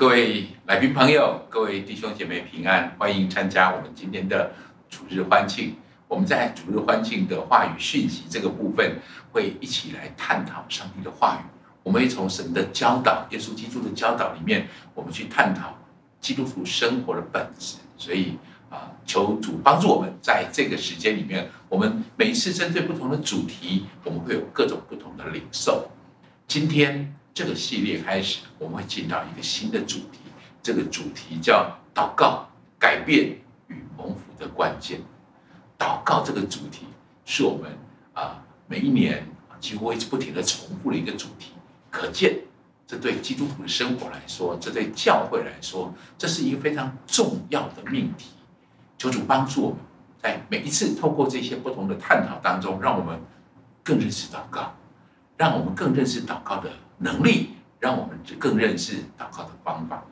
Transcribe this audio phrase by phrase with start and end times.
[0.00, 4.50] 各位来宾朋友，各位弟兄姐妹平安，欢迎参加我们今天的
[4.88, 5.76] 主日欢庆。
[6.08, 8.98] 我们在主日欢庆的话语讯息这个部分，
[9.30, 11.44] 会一起来探讨上帝的话语。
[11.82, 15.76] 我们会从神的教导、耶稣基督的教导里面，我们去探讨
[16.18, 17.76] 基督徒生活的本质。
[17.98, 18.38] 所以
[18.70, 25.90] 啊，求主帮助我们，在这个时间里面，我们每一次针对不同的主题，我们会有各种不同的领受。
[26.48, 27.14] 今天。
[27.32, 30.18] 这个系列开始，我们会进到一个新的主题。
[30.62, 32.46] 这个主题叫“祷告
[32.78, 33.38] 改变
[33.68, 35.00] 与蒙福的关键”。
[35.78, 36.86] 祷告这个主题
[37.24, 37.70] 是我们
[38.12, 39.26] 啊每一年
[39.58, 41.52] 几乎一直不停地重复的一个主题。
[41.90, 42.40] 可见，
[42.86, 48.30] 这对基督徒的生活来说，这对教会来说，这是一个非常重要的命题。
[48.98, 49.78] 求主帮助我们，
[50.22, 53.18] 在每一次透过这些不同的探讨当中，让我们
[53.82, 54.74] 更认识祷告，
[55.38, 56.70] 让我们更认识祷告的。
[57.02, 60.04] 能力让我们更认识祷告的方法。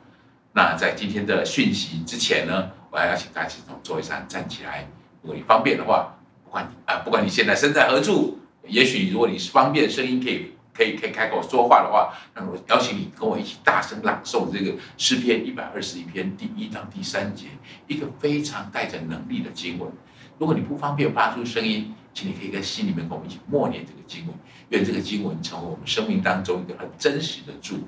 [0.53, 4.87] 那在今天的讯息之前呢，我还要请大家从座位上站起来。
[5.21, 17.45] 如果你方便的话，不管你啊，不管你现在身在何处，也许如果你是方便，声音可以可以可以开口说话的话，那我邀请你跟我一起大声朗诵这个诗篇一百二十一篇第一到第三节，
[17.85, 19.91] 一个非常带着能力的经文。
[20.39, 24.35] 如果你不方便发出声音，请你可以在心里面跟我们一起默念这个经文，
[24.69, 27.83] 愿这个经文成为我们生命当中一个很真实的祝福。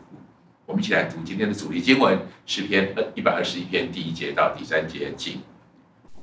[0.65, 5.39] 我们一起来读今天的主题经文，诗篇一百二十一篇第一节到第三节，请。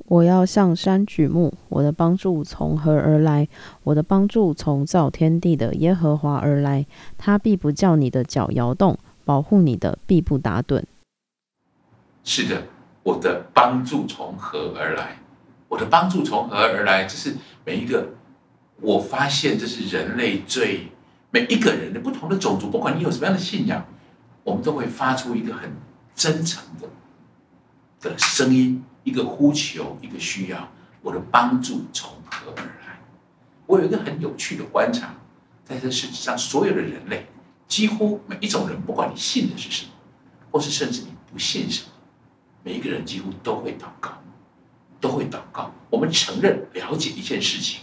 [0.06, 3.46] 我要向山举目，我的帮助从何而来？
[3.84, 6.86] 我的帮助从造天地的耶和华而来。
[7.18, 10.82] 他必不叫你的脚摇动，保护你的必不打盹。
[12.24, 12.62] 是的，
[13.02, 15.18] 我的帮助从何而来？
[15.68, 17.04] 我的帮助从何而来？
[17.04, 17.36] 这是
[17.66, 18.08] 每一个，
[18.80, 20.92] 我发现这是人类最
[21.30, 23.84] 每一个人的不同的种族，不管你有什么样的信仰，
[24.44, 25.72] 我们都会发出一个很
[26.14, 26.88] 真诚的
[28.00, 30.68] 的声音，一个呼求，一个需要。
[31.02, 33.00] 我的帮助从何而来？
[33.66, 35.14] 我有一个很有趣的观察，
[35.64, 37.26] 在这世界上，所有的人类，
[37.66, 39.90] 几乎每一种人，不管你信的是什么，
[40.50, 41.88] 或是甚至你不信什么，
[42.62, 44.12] 每一个人几乎都会祷告。
[45.00, 45.72] 都会祷告。
[45.90, 47.82] 我们承认、了解一件事情，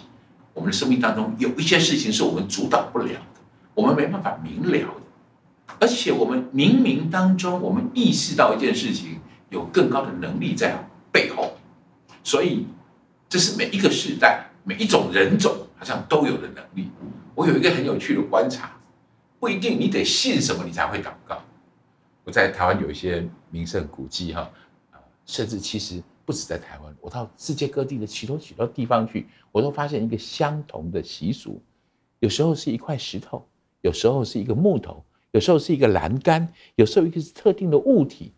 [0.55, 3.41] 我们的生命当中有一些事情是我们主导不了的，
[3.73, 5.75] 我们没办法明了的。
[5.81, 11.57] 而且我们冥冥当中，我们意识到一件事情有更高的能力在背后。
[12.23, 12.65] 所以，
[13.27, 16.89] 这是每一个时代、每一种人种好像都有的能力。
[17.35, 18.71] 我有一个很有趣的观察，
[19.41, 21.37] 不一定你得信什么你才会祷告。
[22.23, 24.49] 我在台湾有一些名胜古迹哈，
[25.25, 26.01] 甚至其实。
[26.25, 31.61] 不止在台湾，我到世界各地的许多许多地方去，我都发现一个相同的习俗。
[32.19, 33.45] 有时候是一块石头，
[33.81, 38.31] 有时候是一个木头，有时候是一个栏杆，有时候一个是特定的物体。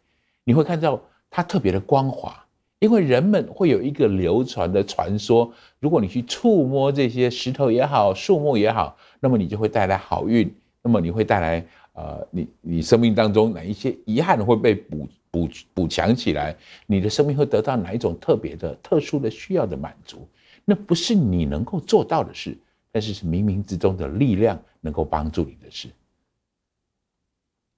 [0.43, 2.45] 你会看到它特别的光滑，
[2.79, 15.07] 因为人们会有一个流传的传说：如果你去触摸这些石头也好，树木也好，那么你就会带来好运，那么你会带来呃，你你生命当中哪一些遗憾会被补。
[15.37, 16.55] 补补强起来，
[16.87, 20.27] 你的生命会得到哪一种特别的、特殊的需要的满足？
[20.65, 22.57] 那不是你能够做到的事，
[22.91, 25.89] 但是是冥冥之中的力量能够帮助你的事。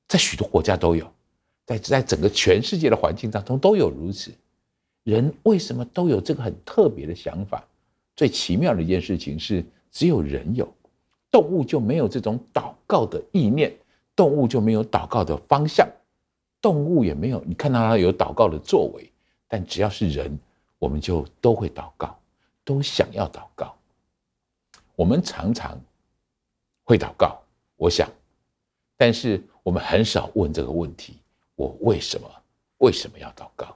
[0.08, 1.12] 在许多国家都有，
[1.66, 4.31] 在在整个全世界的环境当中都有如此。
[5.03, 7.64] 人为什么都有这个很特别的想法？
[8.16, 10.68] 最奇妙的一件事情是，只有人有，
[11.30, 13.74] 动物就没有这种祷告的意念，
[14.16, 15.88] 动物就没有祷告的方向。
[16.62, 19.09] 动物也没有，你看到它有祷告的作为，
[19.47, 20.38] 但只要是人，
[20.78, 22.20] 我们就都会祷告，
[22.66, 23.75] 都想要祷告。
[24.96, 25.80] 我们常常
[26.84, 27.42] 会祷告，
[27.78, 28.09] 我想，
[28.98, 31.18] 但是我们很少问这个问题：
[31.56, 32.30] 我为什么？
[32.80, 33.75] 为什么要祷告？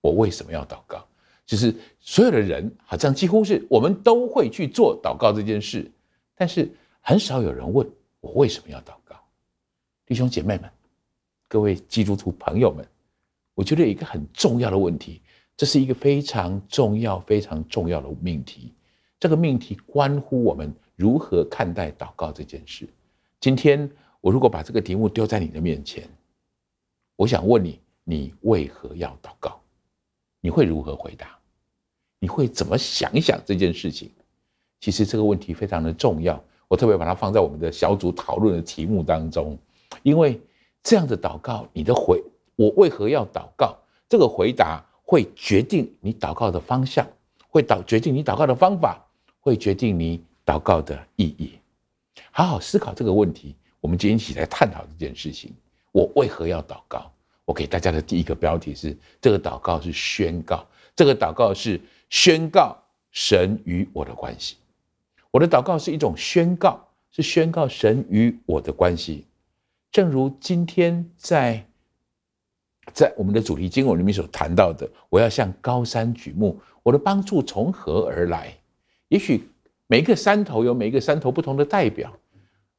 [0.00, 1.04] 我为什么要祷告？
[1.44, 5.90] 就是所有的人好像几乎是我们都会去做祷告这件事，
[6.36, 6.70] 但是
[7.00, 7.90] 很少有人问
[8.20, 9.16] 我为什么要祷告。
[10.06, 10.70] 弟兄姐妹们。
[11.50, 12.86] 各位基督徒朋友们，
[13.56, 15.20] 我觉得有一个很重要的问题，
[15.56, 18.72] 这是一个非常重要、非常重要的命题。
[19.18, 22.88] 这个命题关乎我们如何看待祷告这件事。
[23.40, 23.90] 今天
[24.20, 26.08] 我如果把这个题目丢在你的面前，
[27.16, 29.60] 我想问你：你为何要祷告？
[30.40, 31.36] 你会如何回答？
[32.20, 34.08] 你会怎么想一想这件事情？
[34.78, 39.58] 其实这个问题非常的重要，我特别把它放在我们的小组讨论的题目当中，
[40.04, 40.40] 因为。
[40.82, 42.22] 这样的祷告，你的回，
[42.56, 43.76] 我为何要祷告？
[44.08, 47.06] 这个回答会决定你祷告的方向，
[47.48, 49.04] 会导决定你祷告的方法，
[49.40, 51.58] 会决定你祷告的意义。
[52.32, 53.54] 好好思考这个问题。
[53.80, 55.52] 我们今天一起来探讨这件事情：
[55.92, 57.10] 我为何要祷告？
[57.44, 62.76] 我给大家的第一个标题是：这个祷告是宣告，这个祷告是宣告
[63.10, 64.56] 神与我的关系。
[65.30, 69.26] 我的祷告是一种宣告，是宣告神与我的关系。
[69.92, 71.66] 正如今天在
[72.92, 78.56] 在我们的主题经文里面所谈到的，我要向高山举目，我的帮助从何而来？
[79.08, 79.48] 也许
[79.86, 82.12] 每个山头有每个山头不同的代表，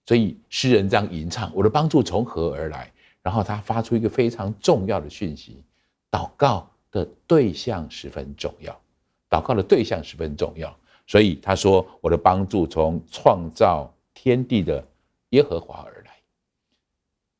[0.05, 2.91] 所以诗人这样吟唱：我的帮助从何而来？
[3.21, 5.61] 然后他发出一个非常重要的讯息：
[6.09, 8.73] 祷告的对象十分重要，
[9.29, 10.73] 祷告的对象十分重要。
[11.05, 14.83] 所以他说：我的帮助从创造天地的
[15.29, 16.00] 耶和华而来。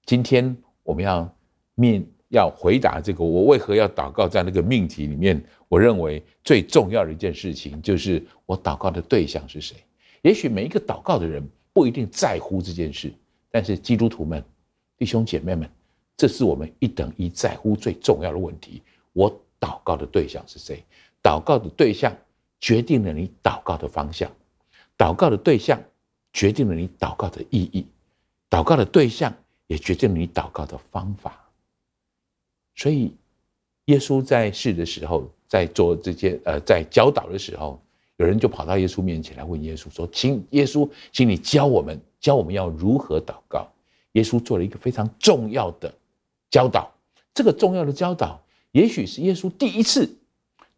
[0.06, 1.34] 今天我们要
[1.76, 9.78] 面要回答这个我为何要祷告这样的一个命题里面，我认为最重要的一件事情就是我祷告的对象是谁。
[10.22, 13.14] 也许每一个祷告的人不一定在乎这件事，
[13.50, 14.44] 但是基督徒们、
[14.98, 15.70] 弟兄姐妹们，
[16.18, 18.82] 这是我们一等一在乎最重要的问题。
[19.14, 20.84] 我祷告的对象是谁？
[21.24, 22.16] 祷告的对象
[22.60, 24.32] 决定了你祷告的方向，
[24.98, 25.82] 祷告的对象
[26.34, 27.86] 决定了你祷告的意义，
[28.50, 29.34] 祷告的对象。
[29.72, 31.50] 也决定了你祷告的方法，
[32.76, 33.16] 所以
[33.86, 37.82] 耶稣在世的时候，在做这些呃，在教导的时候，
[38.18, 43.66] 有人就跑到耶稣面前来问耶稣说：“请耶稣，请你教我们，教我们要如何祷告。”
[44.12, 45.94] 耶稣做了一个非常重要的
[46.50, 46.94] 教导，
[47.34, 50.18] 这个重要的教导，也许是耶稣第一次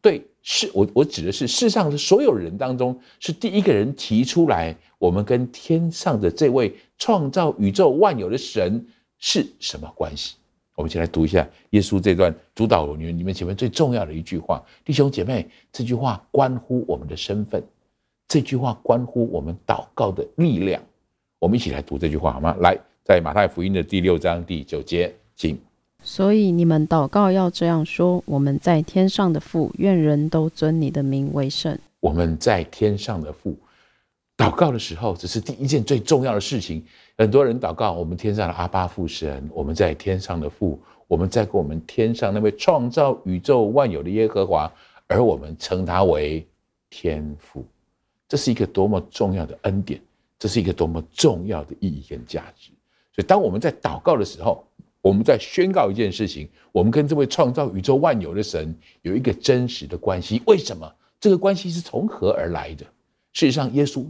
[0.01, 0.24] 对。
[0.44, 8.86] 是我，我指的是世上的所有人当中，是第一个人提出来，我们跟天上的这位创造宇宙万有的神
[9.19, 10.36] 是什么关系？
[10.75, 17.63] 我们先来读一下耶稣这段主祷文里面前面最重要的一句话，弟兄姐妹，这句话关乎我们的身份，
[18.28, 20.84] 这句话关乎我们祷告的力量。
[21.40, 22.56] 我们一起来读这句话好吗？
[22.60, 25.57] 来，在马太福音的第六章第九节，请。
[26.04, 31.78] 所以你们祷告要这样说：我们在天上的父，愿人都尊你的名为圣。
[32.02, 33.58] 我们在天上的父，
[34.36, 36.84] 祷告的时候，只是第一件最重要的事情。
[37.18, 40.78] 很多人祷告，我们天上的阿爸父神，我们在天上的父，
[41.08, 44.70] 我们在跟我们天上那位创造宇宙万有的耶和华，
[45.08, 46.46] 而我们称他为
[46.90, 47.66] 天父。
[48.28, 50.02] 这是一个多么重要的恩典，
[50.38, 52.72] 这是一个多么重要的意义跟价值。
[53.16, 54.66] 所以，当我们在祷告的时候，
[55.04, 60.42] 我们在宣告一件事情，我们跟这位创造宇宙万有的神有一个真实的关系。
[60.48, 60.90] 为什么？
[61.20, 62.86] 这个关系是从何而来的？
[63.34, 64.06] 事实上，耶稣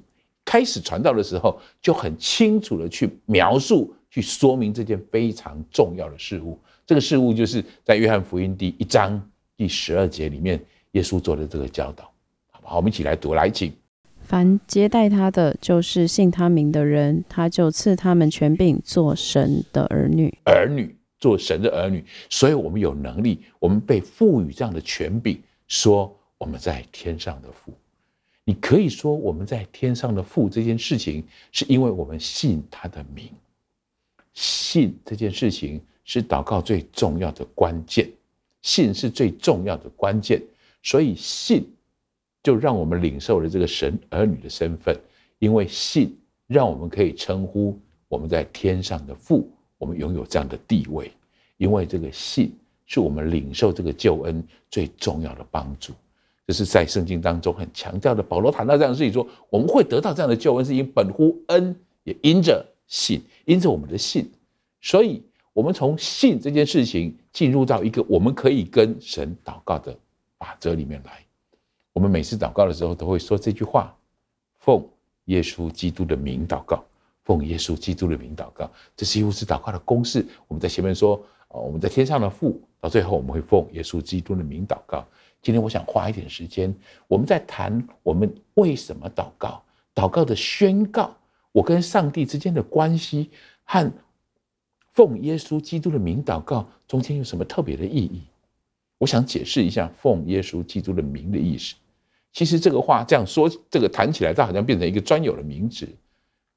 [0.46, 6.60] 开始传道的时候，就很清楚地去描述、去说明这件非常重要的事物。
[6.86, 9.20] 这个事物就是在约翰福音第一章
[9.58, 12.12] 第十二节里面，耶稣做的这个教导。
[12.52, 13.74] 好吧，我们一起来读，来，请。
[14.34, 20.36] 凡接待他的，就是信他名的人，他就赐他们权柄做神的儿女。
[20.46, 25.38] 儿女做神的儿女，所以我们有能力，我们被赋予这样的权柄，
[25.68, 27.72] 说我们在天上的父。
[28.44, 33.30] 你可以说我们在天上的父这件事情，是因为我们信他的名。
[34.34, 38.10] 信这件事情是祷告最重要的关键，
[38.64, 40.42] 信是最重要的关键，
[40.82, 41.64] 所以信。
[42.44, 44.96] 就让我们领受了这个神儿女的身份，
[45.40, 47.80] 因为信让我们可以称呼
[48.10, 51.12] 我们在天上的父，我们拥有这样的地位。
[51.58, 52.54] 因为这个信
[52.86, 55.94] 是我们领受这个救恩最重要的帮助。
[56.46, 58.22] 这是在圣经当中很强调的。
[58.22, 61.74] 保罗谈到这样的事情说，我们会得到这样的救恩，是因本乎恩，
[62.04, 64.30] 也因着信，因着我们的信。
[64.82, 65.24] 所以，
[65.54, 69.98] 我们从信这件事情进入到一个我们可以跟神祷告的
[70.38, 71.24] 法则里面来。
[71.94, 73.96] 我们每次祷告的时候都会说这句话
[74.60, 74.86] ：“奉
[75.26, 76.84] 耶稣基督的名祷告，
[77.24, 80.26] 奉耶稣基督的名祷告。”这几乎是祷告的公式。
[80.48, 81.16] 我们在前面说
[81.50, 85.06] ：“哦，我们在天上的父。”到最后我们会奉耶稣基督的名祷告。
[85.42, 86.76] 今天我想花一点时间，
[87.08, 89.64] 我们在谈我们为什么祷告，
[89.96, 91.16] 祷告的宣告，
[91.54, 93.30] 我跟上帝之间的关系
[93.64, 93.90] 和
[94.92, 98.24] 奉耶稣基督的名祷告中间有什么特别的意义？
[98.98, 101.76] 我想解释一下奉耶稣基督的名的意思。
[102.34, 105.88] 其实这个话这样说，这个谈起来，它好像变成一个专有的名词。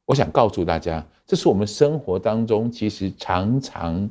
[0.06, 4.08] 我想告诉大家，这是我们生活当中其实常常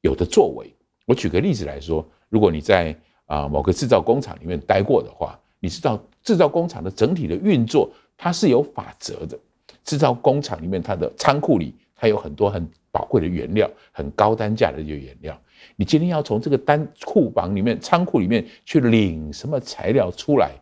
[0.00, 0.72] 有的作为。
[1.04, 9.38] 我举个例子来说，如果你在啊某个制造工厂里面待过的话，你知道制造工厂的整体的运作，它是有法则的。
[9.84, 15.36] 制造工厂里面，它的仓库里，它有很多很宝贵的原料，很高单价的这个原料。
[15.74, 20.52] 你今天要从这个单库房里面、仓库里面去领什么材料出来？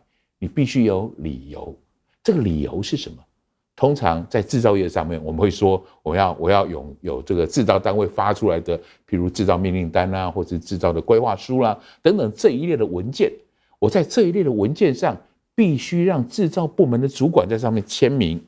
[0.41, 1.77] 你必须有理由，
[2.23, 3.17] 这个理由是什么？
[3.75, 8.75] 通常在制造业上面，我们会说我要我要有有这个制造单位发出来的，
[9.07, 13.31] 譬如制造命令单啊，或者制造的规划书啦、等等这一列的文件。
[13.77, 15.15] 我在这一列的文件上，
[15.53, 18.43] 必须让制造部门的主管在上面签名，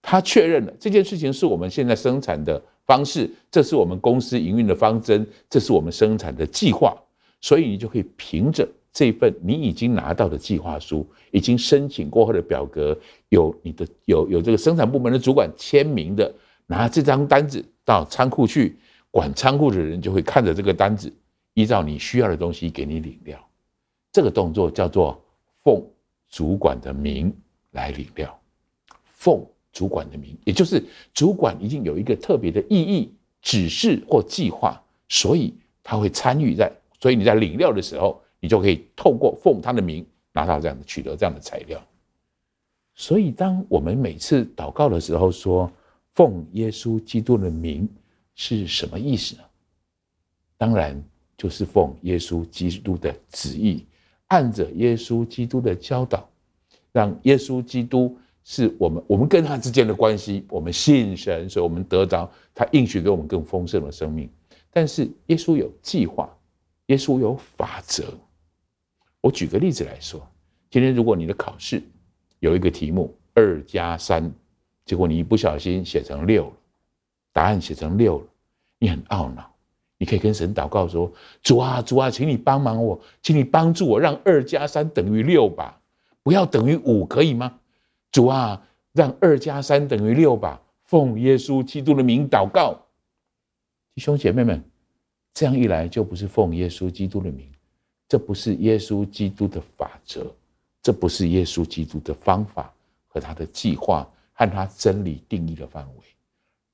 [0.00, 6.96] 他确认了这件事情是我们现在生产的方式，这是我们公司营运的方针，这是我们生产的计划，
[7.40, 12.96] 所以你就可以凭着这份你已经拿到的计划书，已经申请过后的表格，
[13.30, 16.32] 有你的有有这个生产部门的主管签名的，
[16.66, 18.76] 拿这张单子到仓库去，
[19.10, 21.10] 管仓库的人就会看着这个单子，
[21.54, 23.38] 依照你需要的东西给你领料。
[24.12, 25.18] 这个动作叫做
[25.64, 25.82] 奉
[26.28, 27.34] 主管的名
[27.70, 28.38] 来领料，
[29.06, 30.84] 奉主管的名，也就是
[31.14, 36.70] 主管已经有一个特别的意义、指示或计划，所以他会参与在，
[37.00, 41.80] 所以你在领料的时候，你就可以透过奉他的名拿到这样的取得这样的材料。
[42.92, 45.70] 所以，当我们每次祷告的时候说
[46.14, 47.88] 奉耶稣基督的名
[48.34, 49.42] 是什么意思呢？
[50.58, 51.00] 当然
[51.36, 53.86] 就是奉耶稣基督的旨意。
[54.26, 56.28] 按着耶稣基督的教导，
[56.90, 60.44] 让耶稣基督是我们我们跟他之间的关系。
[60.48, 64.28] 我们信神，所以我们得着他应许给我们更丰盛的生命。
[64.70, 66.34] 但是耶稣有计划，
[66.86, 68.04] 耶稣有法则。
[69.22, 70.20] 我举个例子来说，
[70.68, 71.82] 今天如果你的考试
[72.40, 74.30] 有一个题目二加三，
[74.84, 76.52] 结果你一不小心写成六了，
[77.32, 78.26] 答案写成六了，
[78.78, 79.48] 你很懊恼。
[79.96, 85.80] 你可以跟神祷告说：“主啊，主啊，请你帮忙我，请你帮助我，让二加三等于六吧，
[86.24, 87.60] 不要等于五，可以吗？
[88.10, 92.76] 主啊，让二加三等于六吧，奉耶稣基督的名祷告。
[93.94, 94.64] 弟兄姐妹们，
[95.32, 97.48] 这样一来就不是奉耶稣基督的名，
[98.12, 100.26] 这不是耶稣基督的法则，
[100.82, 102.70] 这不是耶稣基督的方法
[103.08, 106.04] 和他的计划和他真理定义的范围。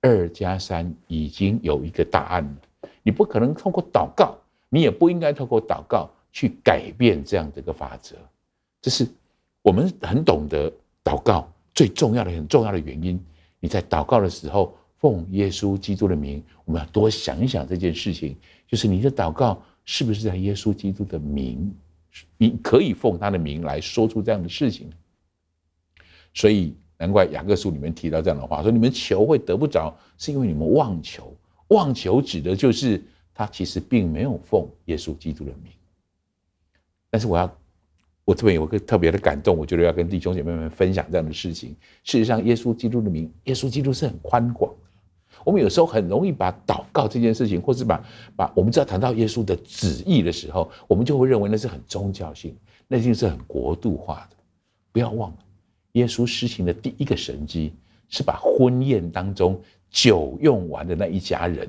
[0.00, 4.36] 二加三已经有一个答案了。”你不可能透过祷告，
[4.68, 8.16] 你也不应该透过祷告去改变这样的一个法则。
[8.82, 9.06] 这是
[9.62, 10.68] 我们很懂得
[11.04, 13.24] 祷告最重要的、很重要的原因。
[13.60, 21.74] 你在祷告的时候，奉耶稣基督的名，我们要多想一想这件事情，就是你的祷告是不是在耶稣基督的名？
[22.36, 24.90] 你可以奉他的名来说出这样的事情。
[26.34, 31.34] 所以难怪雅各书里面提到这样的话，说你们求会得不着，是因为你们妄求。
[31.68, 33.02] 妄求指的就是
[33.32, 35.72] 他其实并没有奉耶稣基督的名，
[37.08, 37.58] 但是我要，
[38.26, 41.74] 我这边有个特别的感动，我觉得要跟弟兄姐妹们分享这样的事情。
[42.04, 44.70] 事实上，耶稣基督的名，耶稣基督是很宽广。
[45.44, 48.04] 我们有时候很容易把祷告这件事情，或是把
[48.36, 54.36] 把我们只要谈到耶稣的旨意的时候，我们就会认为那是很宗教性，那一定是很国度化的。
[54.92, 55.38] 不要忘了，
[55.92, 57.72] 耶稣施行的第一个神迹
[58.08, 59.60] 是把婚宴当中。
[59.90, 61.66] 酒用完的那一家人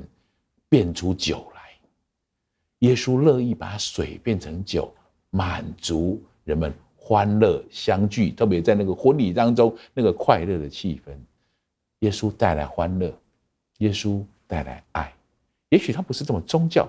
[0.67, 1.61] 变出酒来，
[2.79, 4.93] 耶稣乐意把水变成酒，
[5.29, 11.13] 满足人们欢乐相聚，特别在那个婚礼当中那个快乐的气氛。
[11.99, 13.09] 耶稣带来欢乐，
[13.79, 15.13] 耶稣带来爱。
[15.67, 16.87] 也许他不是这么宗教，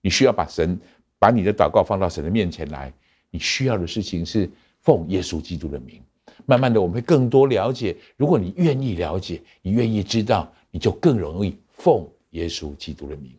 [0.00, 0.78] 你需要把神
[1.18, 2.92] 把你的祷告放到神的面前来。
[3.30, 4.48] 你需要的事情是
[4.80, 6.00] 奉耶稣基督的名。
[6.46, 7.96] 慢慢的，我们会更多了解。
[8.16, 10.52] 如果你愿意了解，你愿意知道。
[10.74, 13.30] 你就更容易奉耶稣基督的名，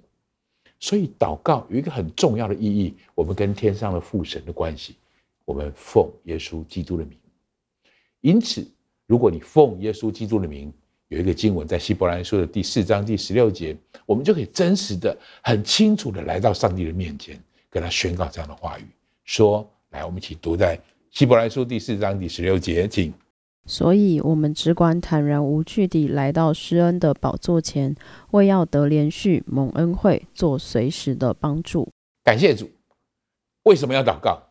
[0.79, 4.97] 所以祷告有一个很重要的意义，我们跟天上的父神的关系，
[5.43, 7.17] 我们奉耶稣基督的名。
[8.21, 8.63] 因此，
[9.07, 10.71] 如果你奉耶稣基督的名，
[11.13, 17.39] 有一个经文在希伯来书的第四章第十六节，我们就可以真实的、很清楚的来到上帝的面前，
[17.69, 18.85] 跟他宣告这样的话语：
[19.23, 20.79] 说，来，我们一起读在
[21.11, 23.13] 希伯来书第四章第十六节，请。
[23.67, 27.95] 所以，我们只管坦然无惧地来到施恩的宝座前，
[28.31, 31.87] 为要得连续、蒙恩惠、做随时的帮助。
[32.23, 32.67] 感谢主。
[33.65, 34.41] 为什么要祷告？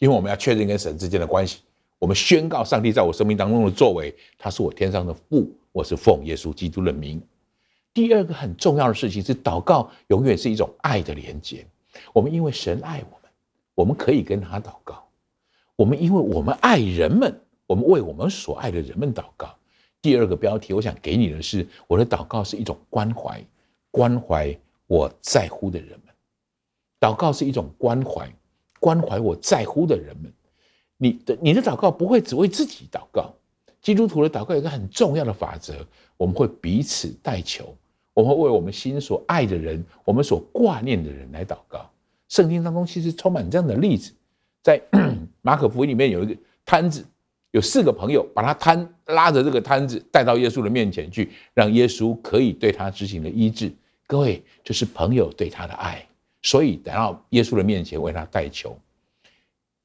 [0.00, 1.62] 因为我们要确认跟神之间的关系。
[1.98, 7.20] 我们宣告上帝在我生命当中的作为，他是我天上的父，我是奉耶稣基督的名。
[7.92, 11.66] 第二个很重要的事情是，祷告永远是一种爱的连接。
[12.12, 13.30] 我们因为神爱我们，
[13.74, 15.04] 我们可以跟他祷告。
[15.74, 17.40] 我们因为我们爱人们。
[17.66, 19.52] 我们为我们所爱的人们祷告。
[20.02, 23.42] 第二个标题，我想给你的是，我的祷告是一种关怀，
[23.90, 24.54] 关怀
[24.86, 26.14] 我在乎的人们。
[27.00, 28.30] 祷告是一种关怀，
[28.78, 30.30] 关怀我在乎的人们。
[30.98, 33.34] 你的你的祷告不会只为自己祷告。
[33.84, 35.74] 基督徒的祷告有一个很重要的法则，
[36.16, 37.76] 我们会彼此代求，
[38.14, 41.88] 我们会为我们心所爱的人，我们所挂念的人来祷告。
[42.30, 44.10] 圣经当中其实充满这样的例子，
[44.62, 44.80] 在
[45.42, 47.04] 马可福音里面有一个摊子。
[47.50, 53.72] 有四个朋友把他摊拉着这个摊子带到耶稣的面前去，让耶稣可以对他执行的医治。
[54.08, 56.04] 各位，这是朋友对他的爱，
[56.42, 58.76] 所以等到耶稣的面前为他代求。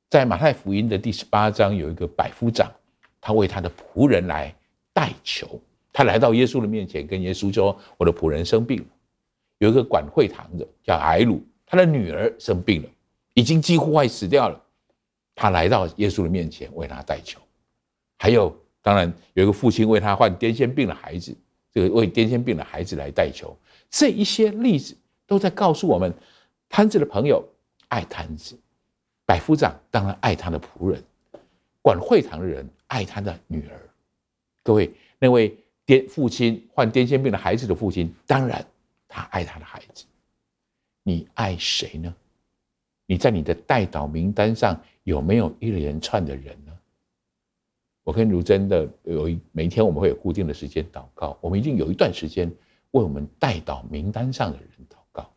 [0.09, 2.71] 在马太福音的第十八章，有一个百夫长，
[3.21, 4.53] 他为他的仆人来
[4.93, 5.59] 代求。
[5.91, 8.85] 他来到耶稣的面前，跟耶稣说：“我的仆人生病了。”
[9.59, 12.89] 有一个管会堂的叫睚鲁，他的女儿生病了，
[13.33, 14.61] 已经几乎快死掉了。
[15.35, 17.41] 他来到耶稣的面前为他代求。
[18.17, 21.35] 还有，当然有一个父亲为他患癫痫病的孩子，
[21.73, 23.57] 这个为癫痫病的孩子来代求。
[23.89, 24.95] 这一些例子
[25.25, 26.13] 都在告诉我们，
[26.69, 27.43] 摊子的朋友
[27.87, 28.57] 爱摊子，
[29.25, 31.03] 百夫长当然爱他的仆人，
[31.81, 33.89] 管会堂的人爱他的女儿。
[34.61, 35.57] 各位，那位。
[35.89, 38.63] 癫父亲患癫痫病的孩子的父亲，当然
[39.07, 40.05] 他爱他的孩子。
[41.01, 42.15] 你爱谁呢？
[43.07, 46.71] 你在你的代祷名单上有没有一连串的人呢？
[48.03, 52.47] 我跟如真的有一每天我们会有固定的时间祷告，我们一定有一段时间
[52.91, 55.27] 为我们代祷名单上的人祷告。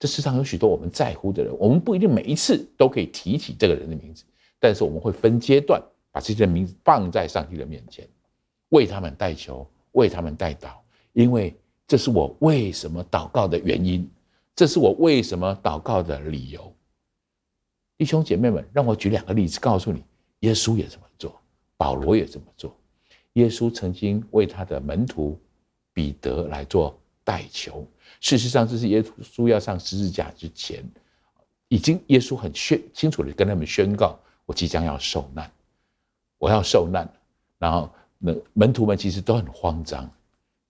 [0.00, 4.24] 这世上有许多我们在乎的人，我们不一定每一次都可以提起这个人的名字，
[4.58, 5.80] 但是我们会分阶段
[6.16, 8.08] 把这些名字放在上帝的面前，
[8.70, 9.68] 为他们代求。
[9.92, 10.76] 为他们代祷，
[11.14, 11.56] 因为
[11.86, 14.06] 这是我为什么祷告的原因，
[14.54, 16.70] 这是我为什么祷告的理由。
[17.96, 20.04] 弟兄姐妹们，让我举两个例子告诉你，
[20.40, 21.34] 耶稣也这么做，
[21.78, 22.76] 保罗也这么做。
[23.32, 25.40] 耶稣曾经为他的门徒
[25.94, 27.86] 彼得来做代求。
[28.20, 30.84] 事实上，这是耶稣要上十字架之前，
[31.68, 35.50] 已经耶稣很宣清楚的跟他们宣告：我即将要受难，
[36.38, 37.08] 我要受难，
[37.58, 37.90] 然后。
[38.18, 40.10] 那门徒们其实都很慌张。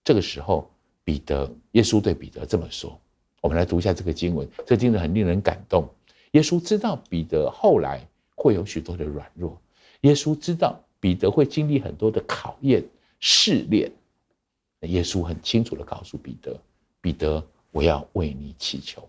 [0.03, 0.69] 这个时候，
[1.05, 2.99] 彼得，耶稣对彼得这么说
[3.41, 5.87] ：“我们来读一下这个经文，这经文很令人感动。
[6.31, 8.05] 耶稣知道彼得后来
[8.35, 9.57] 会有许多的软弱，
[10.01, 12.83] 耶稣知道彼得会经历很多的考验
[13.21, 13.89] 试炼。
[14.81, 16.59] 耶稣很清楚地告诉彼得：
[16.99, 19.01] 彼得，我要为你祈求。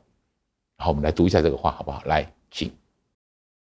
[0.77, 2.01] 然后我们来读一下这个话，好不好？
[2.05, 2.71] 来，请。”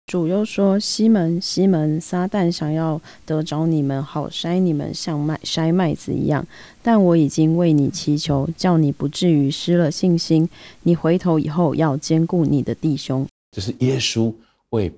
[0.08, 6.46] 主又说：“西门，西门，撒旦想要得着你们，好筛你们，像麦筛麦子一样。
[6.82, 10.48] 但我已经为你祈求，叫你不至于失了信心。
[10.84, 14.32] 你回头以后，要坚固你的弟兄。”这是耶稣
[14.70, 14.90] 为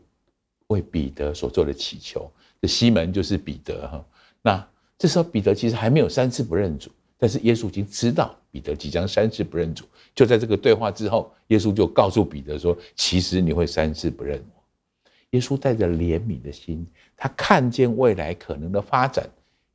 [0.68, 2.30] 为彼得所做的祈求。
[2.62, 4.04] 这西门就是彼得哈。
[4.42, 4.64] 那
[4.96, 9.84] 这时候彼得其实还没有三次不认主，但是耶稣已经知道彼得即将三次不认主。
[10.14, 14.59] 就在这个对话之后，耶稣就告诉彼得说：“其实你会三次不认我。”
[15.30, 19.28] 耶稣带着怜悯的心，他看见未来可能的发展。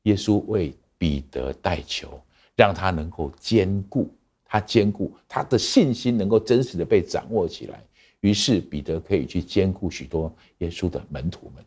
[0.03, 2.21] 耶稣为彼得代求，
[2.55, 4.09] 让他能够坚固，
[4.43, 7.81] 他坚固他的信心能够真实的被掌握起来。
[8.21, 11.63] 于是彼得可以去坚固许多耶稣的门徒们，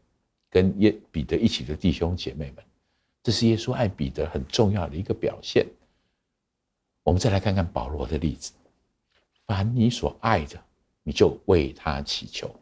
[0.50, 2.64] 跟耶彼得一起的弟兄姐妹们。
[3.22, 5.66] 这是耶稣爱彼得很重要的一个表现。
[7.04, 8.52] 我们再来看看保罗的例子：
[9.46, 10.62] 凡你所爱的，
[11.02, 12.54] 你就为他祈求。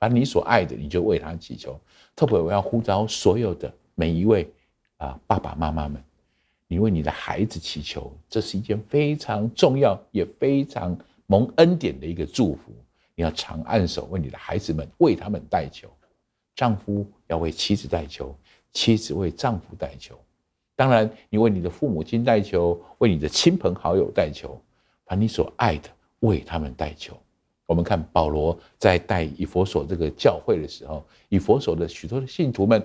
[0.00, 1.78] 把你所爱的，你就为他祈求。
[2.16, 4.50] 特别我要呼召所有的每一位
[4.96, 6.02] 啊爸爸妈妈们，
[6.66, 12.72] 你为你的孩子祈求，这是一件非常重要也非常蒙恩典的一个祝福。
[13.14, 15.86] 你要常按手为你的孩子们为他们代求。
[16.56, 18.34] 丈夫要为妻子代求，
[18.72, 20.18] 妻子为丈夫代求。
[20.74, 24.58] 当然，你为你的父母亲代求，为你的亲朋好友代求，
[25.04, 27.14] 把你所爱的为他们代求。
[27.70, 32.82] 我们看保罗在带以弗所这个教会的时候，以弗所的许多的信徒们，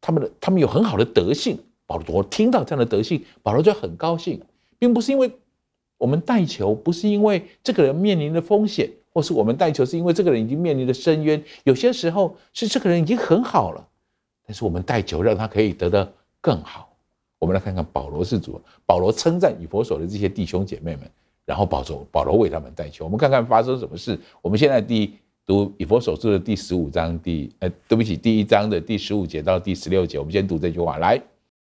[0.00, 1.58] 他们的他们有很好的德性。
[1.84, 4.40] 保罗听到这样的德性，保罗就很高兴，
[4.78, 5.30] 并不是因为
[5.98, 11.44] 我们带球，不是因为这个人面临的风险，或是我们带球是因为这个人已经面临的深渊。
[11.64, 13.86] 有些时候是这个人已经很好了，
[14.46, 16.10] 但是我们带球让他可以得的
[16.40, 16.96] 更好。
[17.38, 21.02] 我们来看看保罗是主，保罗称赞以弗所的这些弟兄姐妹们。
[21.46, 24.18] 然后保罗保罗为他们代求，我们看看发生什么事。
[24.40, 25.12] 我们现在第
[25.44, 31.20] 读以佛所书的第十五章第呃，对不起，第一章的第十五节到第十六节，我们先读这句话来。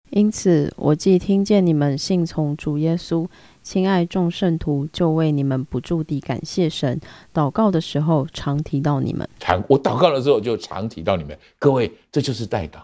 [0.10, 3.27] 因此，我既听见你们信从主耶稣，
[3.62, 6.99] 亲爱众圣徒，就为你们不住地感谢神。
[7.32, 11.38] 祷告的时候常提到你们，常我祷告的时候就常提到你们。
[11.60, 12.79] 各位，这就是代祷。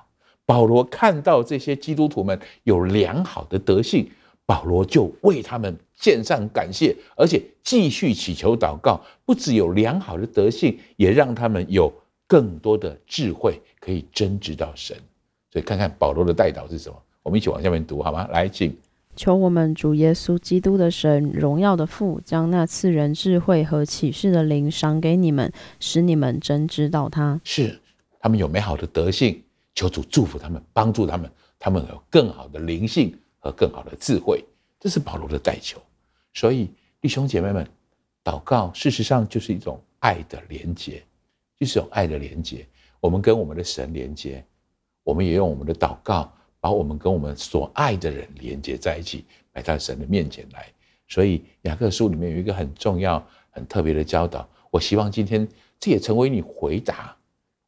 [0.46, 4.08] 保罗看到这些基督徒们有良好的德性。
[4.46, 11.92] 保罗就为他们献上感谢，而且继续祈求祷告，不只有良好的德性，也让他们有
[12.28, 14.96] 更多的智慧，可以真知到神。
[15.52, 17.02] 所以，看看保罗的代祷是什么？
[17.24, 18.28] 我们一起往下面读好吗？
[18.32, 18.76] 来，请
[19.16, 27.40] 求我们主耶稣基督的神，荣耀的父，将那赐人智慧和启示的灵赏给你们，使你们真知道他。
[27.44, 27.80] 是，
[28.20, 29.42] 他们有美好的德性，
[29.74, 34.44] 求主祝福他们，帮助他们，他们有更好的灵性和更好的智慧。
[34.80, 35.80] 这是保罗的代求。
[36.34, 37.68] 所以弟兄姐妹们，
[38.24, 41.04] 祷告事实上就是一种爱的连结，
[41.56, 42.68] 就是一种爱的连结。
[43.00, 44.44] 我们跟我们的神连接，
[45.04, 50.68] 我们也用我们的祷告，把我们跟我们所爱的人连接在一起，摆到神的面前来。
[51.08, 54.50] 所以雅各书里面有一个很重要、很特别的教导。
[54.72, 55.48] 我希望今天
[55.80, 57.16] 这也成为你回答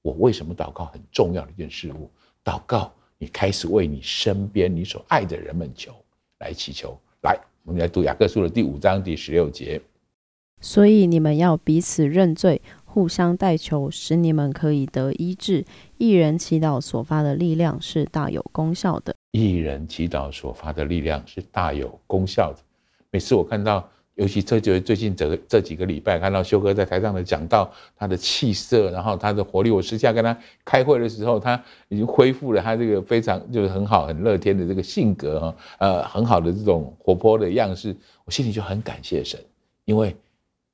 [0.02, 2.12] 我为什么祷告很重要的一件事物。
[2.44, 5.92] 祷告，你开始为你身边你所爱的人们求，
[6.40, 6.96] 来祈求。
[7.24, 9.82] 来，我们来读雅各书的第五章第十六节。
[10.62, 12.62] 所以你们要彼此认罪。
[12.86, 15.64] 互相代求，使你们可以得医治。
[16.00, 19.16] 一人祈祷所发的力量是大有功效的。
[19.32, 22.60] 一人祈祷所发的力量是大有功效的。
[23.12, 29.72] 每次我看到，尤其这就最近这这几个礼拜，看到修哥在台上的讲到，他的气色，然后他的活力。
[29.72, 37.96] 我私下跟他开会的时候，他已经恢复了他这个非常就是很好、很乐天的这个性格哈，呃，很好的这种活泼的样式。
[38.26, 39.40] 我心里就很感谢神，
[39.86, 40.16] 因为。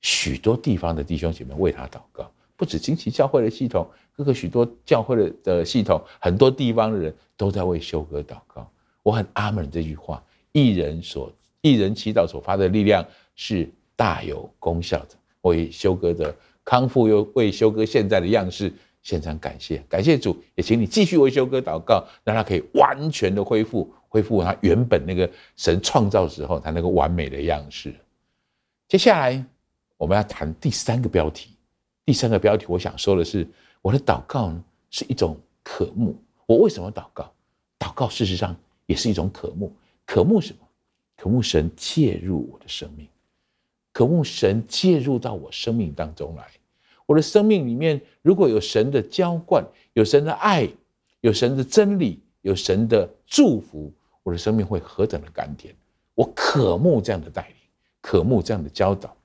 [0.06, 8.70] 许多地方的弟兄姐妹为他祷告，不止惊奇教会的系统，各个许多教会的的系统，很多地方的人都在为修哥祷告。
[9.02, 15.10] 我很阿门这句话，一人所一人祈祷所发的力量是大有功效的。
[15.42, 27.94] 为修哥的康复，又为修哥现在的样式献上感谢，感谢主，也请你继续为修哥祷告，让他可以完全的恢复，恢复他原本那个神创造时候他那个完美的样式。
[28.88, 29.46] 接下来。
[29.96, 31.52] 我们要谈第三个标题，
[32.04, 33.48] 第三个标题，我想说的是，
[33.82, 36.22] 我的祷告呢是一种渴慕。
[36.46, 37.32] 我为什么祷告？
[37.80, 38.54] 祷告事实上
[38.86, 39.74] 也是一种渴慕。
[40.06, 40.68] 渴慕什么？
[41.16, 43.08] 渴慕神介入我的生命，
[43.94, 46.46] 渴慕神介入到我生命当中来。
[47.06, 50.68] 我的生命里面如果有神的浇灌，有神的爱，
[51.22, 55.74] 有神的真理，有神的祝福，我的生命会何等的甘甜。
[56.16, 57.56] 我渴慕这样的带领，
[58.02, 59.16] 渴慕这样的教导。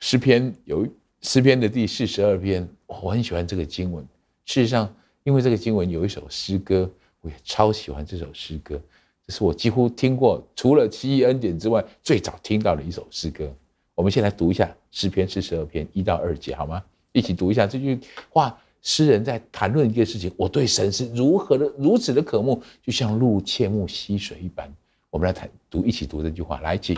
[0.00, 0.86] 诗篇有
[1.22, 4.04] 诗篇的第四十二篇，我很喜欢这个经文。
[4.44, 4.92] 事实上，
[5.24, 8.80] 因为这个经文有一首诗歌，我也超喜欢这首诗歌。
[9.28, 13.46] 这是我几乎听过除了奇异恩典之外最早听到的一首诗歌。
[13.94, 16.82] 我们先来读一下诗篇四十二篇一到二节，好吗？
[17.12, 17.98] 一起读一下这句
[18.30, 18.58] 话。
[18.80, 24.72] 诗人在谈论一件事情：我对神是如何的如此的渴慕，就像鹿切慕溪水一般。
[25.10, 26.96] 我们来谈读，一起读这句话，来，请。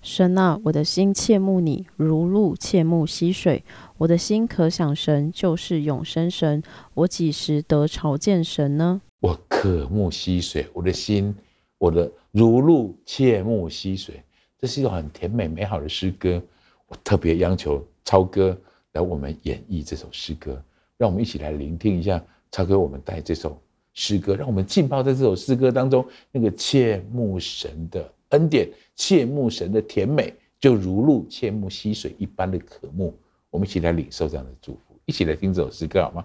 [0.00, 3.64] 神啊，我的心切慕你，如鹿切慕溪水。
[3.98, 6.62] 我的心可想神，就是永生神。
[6.94, 9.02] 我几时得朝见神呢？
[9.20, 11.34] 我渴慕溪水，我的心，
[11.78, 14.22] 我的如露切慕溪水。
[14.58, 16.42] 这是一首很甜美美好的诗歌。
[16.88, 18.56] 我特别央求超哥
[18.92, 20.62] 来我们演绎这首诗歌，
[20.96, 23.60] 让我们一起来聆听一下超哥我们带这首
[23.92, 28.12] 诗歌，让我们浸泡在这首诗歌当中，那个切慕神的。
[28.30, 33.16] 恩典，切慕神的甜美，就如露切慕溪水一般的渴慕。
[33.50, 36.24] 我们一起来领受这样的祝福，一起来听这首诗歌好吗？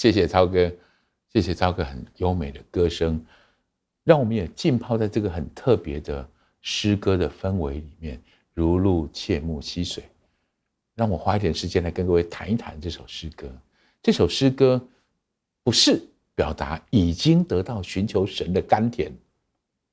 [0.00, 0.72] 谢谢超哥，
[1.30, 3.22] 谢谢超哥很优美的歌声，
[4.02, 6.26] 让我们也浸泡在这个很特别的
[6.62, 8.18] 诗歌的氛围里面，
[8.54, 10.02] 如露切木溪水。
[10.94, 13.46] 让我花一点时间来跟各位谈一谈这首诗歌。
[14.02, 14.82] 这首诗歌
[15.62, 16.02] 不是
[16.34, 19.12] 表达已经得到寻求神的甘甜，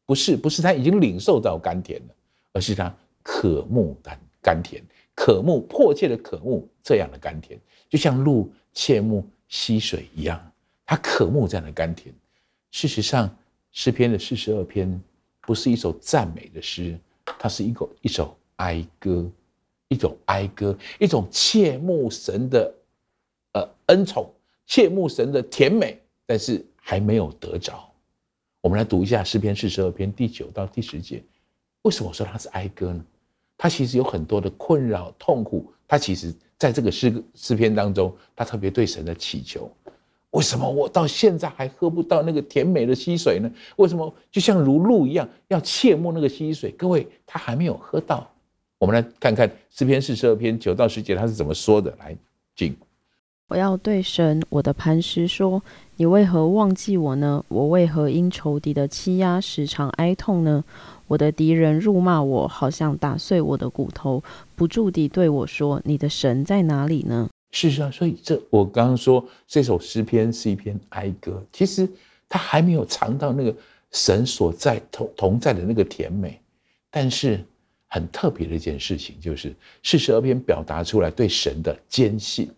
[0.05, 2.15] 不是，不是他已经领受到甘甜了，
[2.53, 4.81] 而是他渴慕甘甘甜，
[5.13, 10.39] 渴慕迫切的渴慕这样的甘甜，就像露切木溪水一样，
[10.85, 12.13] 他渴慕这样的甘甜。
[12.71, 13.33] 事实上，
[13.71, 15.01] 诗篇的四十二篇
[15.41, 19.25] 不是一首赞美的诗，它是一个一首哀歌，
[19.87, 22.73] 一种哀歌，一种切慕神的
[23.53, 24.29] 呃恩宠，
[24.65, 27.89] 切慕神的甜美，但是还没有得着。
[28.61, 31.23] 我们来读一下诗篇四十二篇第九到第十节。
[31.83, 33.05] 为什么说它是哀歌呢？
[33.57, 35.71] 它其实有很多的困扰、痛苦。
[35.87, 39.71] 它其实在这个诗诗篇当中，他特别对神的祈求：
[40.31, 43.51] 为什么我到现在还喝不到那个甜美的溪水呢？
[43.75, 46.71] 为什么就像如鹿一样要切慕那个溪水？
[46.71, 48.29] 各位，他还没有喝到。
[48.79, 51.95] 我们来看看诗篇四十二篇九到十节，他是怎么说的？
[51.99, 52.15] 来，
[52.55, 52.75] 请。
[53.49, 55.63] 我要对神，我的磐石说：
[55.95, 57.45] 你为何忘记我呢？
[57.47, 60.65] 我为何因仇敌的欺压时常哀痛呢？
[61.07, 64.21] 我的敌人辱骂我，好像打碎我的骨头，
[64.57, 67.29] 不住地对我说：你的神在哪里呢？
[67.51, 71.89] 事实上，所以这我刚刚说这首诗篇是一篇哀歌，其实
[72.27, 73.55] 他还没有尝到那个
[73.91, 76.37] 神所在同同在的那个甜美。
[76.91, 77.41] 但是
[77.87, 82.51] 很特别的一件事情，就是四十二篇表达出来对神的坚信。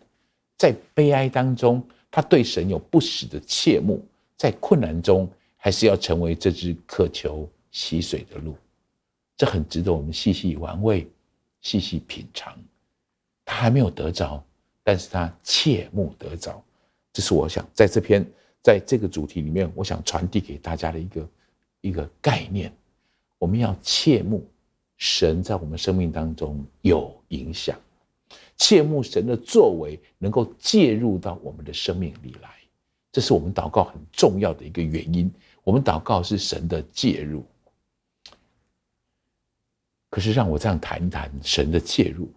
[0.60, 3.96] 在悲哀当中，他对神有不死的切慕；
[4.36, 8.54] 在困难中，还是要成为这只渴求溪水的鹿。
[9.38, 11.08] 这很值得我们细细玩味、
[11.62, 12.54] 细细品尝。
[13.42, 14.44] 他还没有得着，
[14.84, 16.62] 但是他切慕得着。
[17.10, 18.22] 这是我想在这篇
[18.62, 21.28] 在这个主题里面，我想传递给大家的一个
[21.80, 22.70] 一个概念：
[23.38, 24.46] 我们要切慕
[24.98, 27.80] 神在我们生命当中有影响。
[28.60, 32.50] 切慕神的作为能够介入到我们的生命里来，
[33.10, 35.32] 这是我们祷告很重要的一个原因。
[35.64, 37.42] 我们祷告是神的介入。
[40.10, 42.30] 可是让我这样谈一谈神的介入。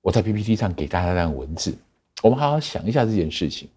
[0.00, 1.76] 我在 PPT 上给大家这样文字，
[2.22, 3.68] 我们好好想一下这件事情。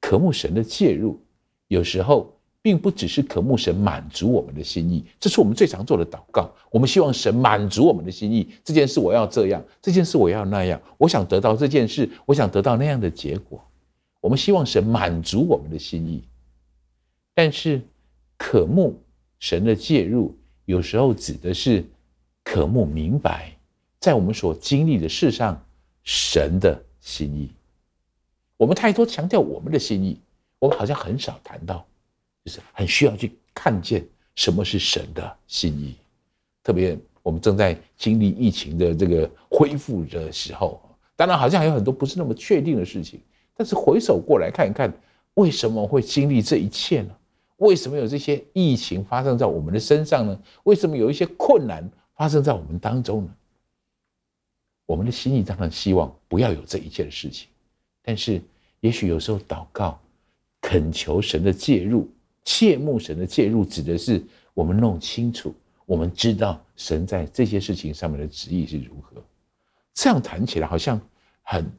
[0.00, 1.20] 渴慕神的介入，
[1.66, 2.34] 有时候。
[2.60, 6.52] 并不只是渴慕神满足我们的心意，这是我们最常做的祷告。
[6.70, 13.62] 我们希望神满足我们的心意，这件事我要这样，这件事我要那样，我想得到这件事，我想得到那样的结果。
[14.20, 16.24] 我们希望神满足我们的心意，
[17.34, 17.80] 但是
[18.36, 19.00] 渴慕
[19.38, 21.84] 神的介入，有时候指的是
[22.42, 23.56] 渴慕明白，
[24.00, 25.64] 在我们所经历的事上，
[26.02, 27.50] 神的心意。
[28.56, 30.20] 我们太多强调我们的心意，
[30.58, 31.86] 我们好像很少谈到。
[32.48, 35.94] 是很需要去看见什么是神的心意，
[36.62, 40.80] 特别我们正在经历疫情的这个恢复的时候，
[41.16, 43.20] 当然好像还有很多不是那么确定的事情，
[43.54, 44.92] 但是回首过来看一看，
[45.34, 47.14] 为什么会经历这一切呢？
[47.56, 50.40] 为什么有这些疫情发生在我们的身上呢？
[50.62, 53.34] 为什么有一些困难发生在我们当中呢？
[54.86, 57.48] 我们的心意当然希望不要有这一切的事情，
[58.00, 58.40] 但是
[58.80, 60.00] 也许有时候祷告，
[60.60, 62.08] 恳求神的介入。
[62.48, 69.22] 切慕神的介入，指的是我们弄清楚，我们知道神在这些事情上面的旨意是如何。
[69.92, 70.98] 这样谈起来好像
[71.42, 71.70] 很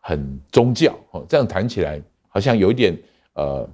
[0.00, 3.00] 很宗教哦，这样谈起来好像有一点
[3.34, 3.70] 呃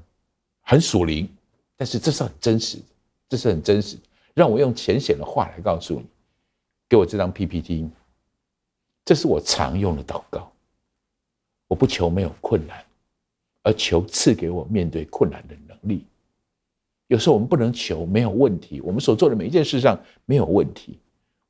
[0.61, 1.27] 很属灵，
[1.75, 2.85] 但是这是很真实的，
[3.31, 4.03] 这是很真实的。
[4.35, 6.05] 让我用浅显的话来告诉你，
[6.87, 7.89] 给我这张 PPT，
[9.07, 10.53] 这是我常用的祷告。
[11.67, 12.85] 我不求没有困难，
[13.65, 16.07] 而求赐给我面对困难的能力。
[17.09, 20.99] 有时候我们不能求没有问题，我们所做的每一件事上没有问题。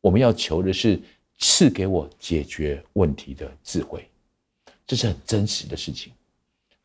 [0.00, 1.00] 我们要求的是
[1.38, 4.07] 赐给我解决问题的智慧，
[4.87, 6.12] 这是很真实的事情。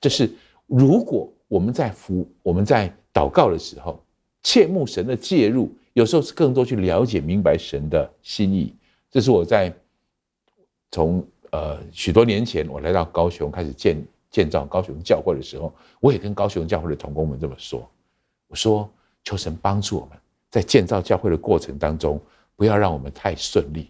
[0.01, 0.29] 这是
[0.65, 4.01] 如果我们在服我们在祷告的时候，
[4.43, 8.73] 切慕神的介入，有时候是更多去了解明白神的心意。
[9.11, 9.73] 这是我在
[10.91, 17.89] 从呃许多年前我来到高雄开始建建造高雄教会的时候，我也跟高雄教会的同工们这么说：
[18.47, 18.89] 我说
[19.23, 20.17] 求神帮助我们
[20.49, 22.19] 在建造教会的过程当中，
[22.55, 23.89] 不要让我们太顺利，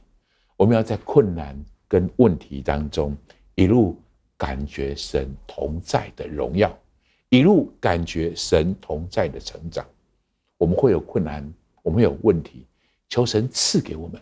[0.58, 3.16] 我们要在困难跟问题当中
[3.56, 3.98] 一路
[4.38, 6.78] 感觉神同在的荣耀。
[7.32, 9.86] 一路感觉神同在的成长，
[10.58, 11.48] 我们会有困难，
[11.84, 12.66] 我们有问题，
[13.08, 14.20] 求神赐给我们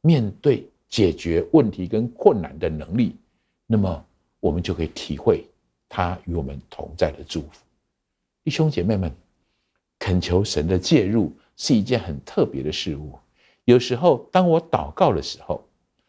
[0.00, 3.14] 面对解决问题跟困难的能力，
[3.64, 4.04] 那么
[4.42, 5.46] 我们就可以体会
[5.88, 7.48] 他与我们同在的祝福。
[8.42, 9.14] 弟兄姐妹们，
[10.00, 13.16] 恳求神的介入是一件很特别的事物。
[13.66, 15.64] 有时候，当我祷告的时候，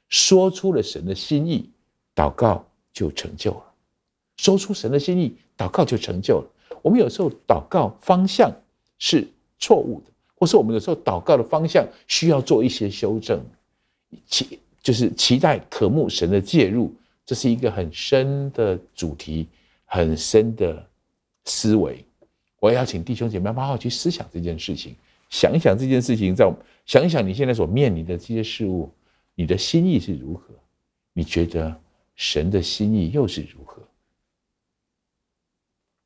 [0.10, 1.69] 说出了神的心意，
[2.15, 3.63] 祷告就成就了。
[4.38, 6.50] 说出神的心意，祷告就成就了。
[6.82, 8.52] 我们有时候祷告方向
[8.98, 9.28] 是
[9.60, 13.39] 错误的，或是我们有时候祷告的方向需要做一些修正，
[14.26, 16.91] 期就是期待渴慕神的介入，
[17.26, 19.48] 这是一个很深的主题，
[19.86, 20.86] 很深的
[21.46, 22.06] 思维。
[22.60, 24.96] 我要请弟兄姐妹们好好去思想这件事情，
[25.30, 26.50] 想一想这件事情，在
[26.86, 28.90] 想一想你现在所面临的这些事物，
[29.36, 30.54] 你的心意是如何？
[31.14, 31.76] 你觉得
[32.16, 33.82] 神的心意又是如何？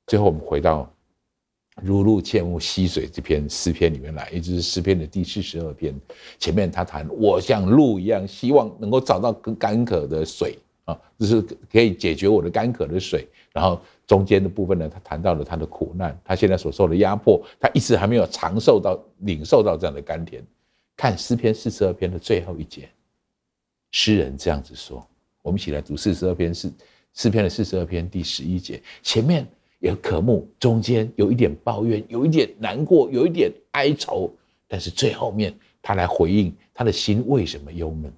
[0.05, 0.91] 最后，我们回到
[1.81, 5.93] “如鹿切慕溪水”这篇诗篇里面来，也就是诗篇的第四十二篇。
[6.39, 11.39] 前面他谈我像鹿一样，希望能够找到更干渴的水啊，就是
[11.71, 13.27] 可以解决我的干渴的水。
[13.53, 20.43] 然后中间的部分呢，他谈到了他的苦难，他现在所受的压迫，他一直还没有尝受到、领受到这样的甘甜。
[20.95, 22.89] 看诗篇四十二篇的最后一节，
[23.91, 25.07] 诗人这样子说
[25.43, 26.71] ：“我们一起来读四十二篇诗
[27.13, 29.47] 诗篇的四十二篇第十一节，前面。”
[29.79, 34.27] 有渴慕，中间有一点抱怨，有一点难过，有一点哀愁，
[34.67, 38.11] 但是最后面他来回应他的心为什么忧闷，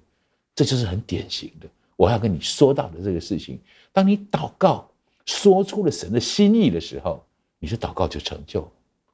[0.54, 1.68] 这就是很典型的。
[2.00, 3.60] 我要跟你说到的这个事情，
[3.92, 4.90] 当你祷告
[5.26, 7.22] 说出了神的心意的时候，
[7.58, 8.66] 你的祷告就成就。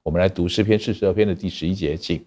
[0.04, 2.24] 我们来读诗篇四十二篇的第十一节，请。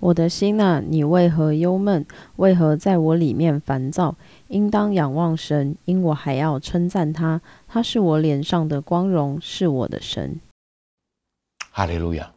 [0.00, 2.06] 我的心哪，你为何忧闷？
[2.36, 4.16] 为何在我里面烦躁？
[4.48, 7.42] 应当仰望神，因我还要称赞他。
[7.68, 10.40] 他是我脸上的光荣，是我的神。
[11.70, 12.32] 哈利路亚，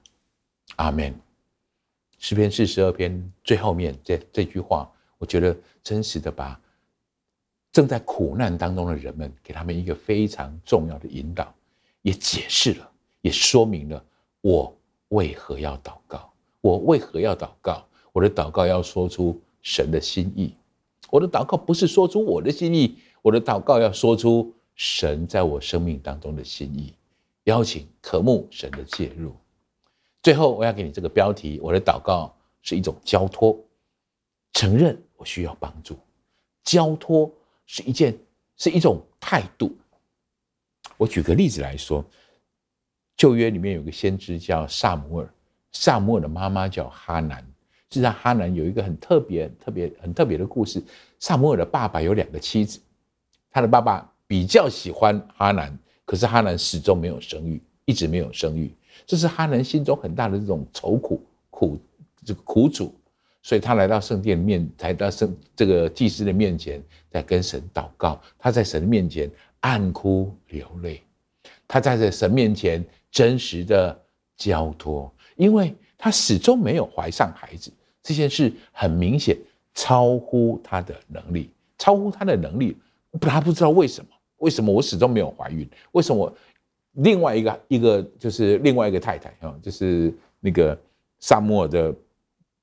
[0.75, 1.15] 阿门。
[2.19, 6.59] 诗篇四十二篇最后面这这句话，我觉得真实的把
[7.75, 11.53] 正在苦难当中的人们，给他们一个非常重要的引导，
[12.03, 14.01] 也解释了，也说明了
[14.39, 14.73] 我
[15.09, 16.31] 为何要祷告。
[16.61, 17.85] 我为何要祷告？
[18.13, 20.55] 我的祷告要说出神的心意。
[21.09, 26.93] 我的祷告不是说出我的心意，我的祷告要说出神在我生命当中的心意。
[27.43, 29.35] 邀请渴慕神的介入。
[30.23, 33.59] 最后，我要给你这个标题：我的祷告是一种交托，
[34.53, 35.97] 承认我需要帮助。
[36.63, 37.29] 交托
[37.65, 38.17] 是一件，
[38.57, 39.75] 是一种态度。
[40.97, 42.05] 我举个例子来说，
[43.17, 45.29] 旧约里面有个先知叫撒母耳。
[45.71, 47.41] 撒母耳的妈妈叫哈南，
[47.89, 50.81] 实际上哈南有一个很特别、特别、很特别的故事。
[51.19, 52.79] 撒母耳的爸爸有两个妻子，
[53.51, 58.73] 他的爸爸比较喜欢哈南，可是哈南始终没有生育，一直没有生育，
[59.05, 61.77] 这是哈南心中很大的这种愁苦、苦
[62.23, 62.95] 这个苦楚，
[63.45, 66.81] 所以他来到圣殿面，来到圣这个祭司的面前，
[67.11, 68.19] 在跟神祷告。
[68.39, 69.29] 他在神面前
[69.59, 71.03] 暗哭流泪，
[71.67, 73.95] 他在这神面前真实的
[74.35, 75.13] 交托。
[75.35, 79.37] 因为他始终没有怀上孩子，这件事很明显
[79.75, 82.75] 超乎他的能力，超乎他的能力，
[83.11, 85.69] 不他不知道为什么，为什么我始终没有怀孕？
[85.91, 86.35] 为什么我
[86.93, 90.75] 另外一个一个就是另外一个太太啊，就是那个
[91.19, 91.93] 撒母耳的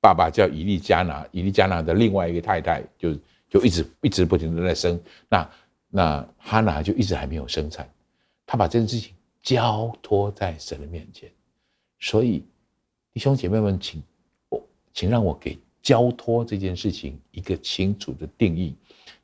[0.03, 3.15] 爸爸叫伊利加拿，伊利加拿的另外一个太太就
[3.47, 5.49] 就一直一直不停的在生，那
[5.87, 7.89] 那哈拿就一直还没有生产，
[8.45, 11.31] 他把这件事情交托在神的面前，
[12.01, 12.43] 所以。
[13.13, 14.01] 弟兄姐妹们，请
[14.49, 18.75] 我，请让我给交托这件事情一个清楚的定义。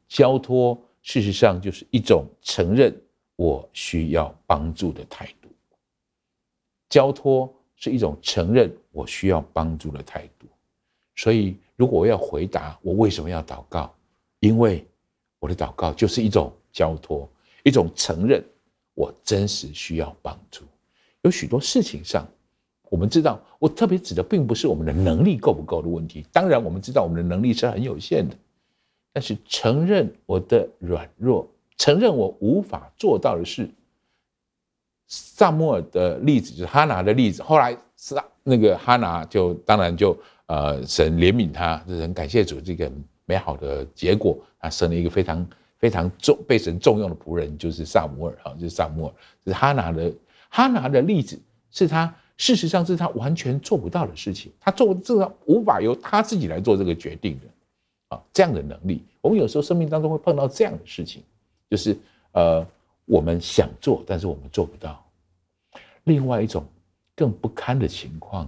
[0.07, 2.95] 交托事实上就是一种承认
[3.36, 5.49] 我需要帮助的态度。
[6.88, 10.45] 交托是一种承认我需要帮助的态度。
[11.20, 13.93] 所以，如果我要回答我为什么要祷告，
[14.39, 14.88] 因为
[15.39, 17.30] 我的祷告就是一种交托，
[17.63, 18.41] 一种承认
[18.93, 20.63] 我真实需要帮助。
[21.24, 22.26] 有许多事情上。
[22.91, 26.26] 我们知道，我特别指的并不是我们的能力够不够的问题。
[26.32, 28.36] 当然，我们知道我们的能力是很有限的，
[29.13, 31.47] 但是承认我的软弱，
[31.78, 33.70] 承认我无法做到的事，
[35.05, 37.43] 撒摩尔的例子，就是哈拿的例子。
[37.43, 40.17] 后来是那个哈拿就当然就
[40.49, 42.91] 呃神怜悯他，就是很感谢主这个
[43.25, 45.47] 美好的结果，他生了一个非常
[45.77, 49.13] 非常重被神重用的仆人，就是撒母耳哈，就是撒母耳。
[49.45, 50.13] 就是哈拿的
[50.49, 51.39] 哈拿的例子，
[51.71, 61.23] 是他事实上是他完全做不到的事情，他做这个无法由他自己来做这个决定的啊，这样的能力，我们有时候生命当中会碰到这样的事情，
[61.69, 61.97] 就是
[62.33, 62.65] 呃。
[63.11, 65.03] 我们想做，但是我们做不到。
[66.03, 66.63] 另外一种
[67.15, 68.47] 更不堪的情况，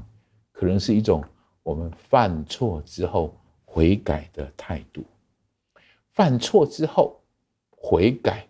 [0.51, 1.23] 可能是一种
[1.63, 3.35] 我们犯错之后
[3.65, 5.03] 悔改的态度。
[6.13, 7.21] 犯错之后
[7.69, 8.47] 悔改，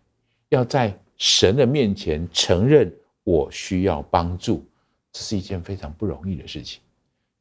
[0.49, 2.91] 要在神的面前承认
[3.23, 4.65] 我需要帮助，
[5.11, 6.81] 这是一件非常不容易的事情。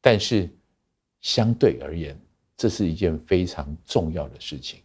[0.01, 0.49] 但是
[1.21, 2.18] 相对而言，
[2.57, 4.81] 这是一件非常重要的事情。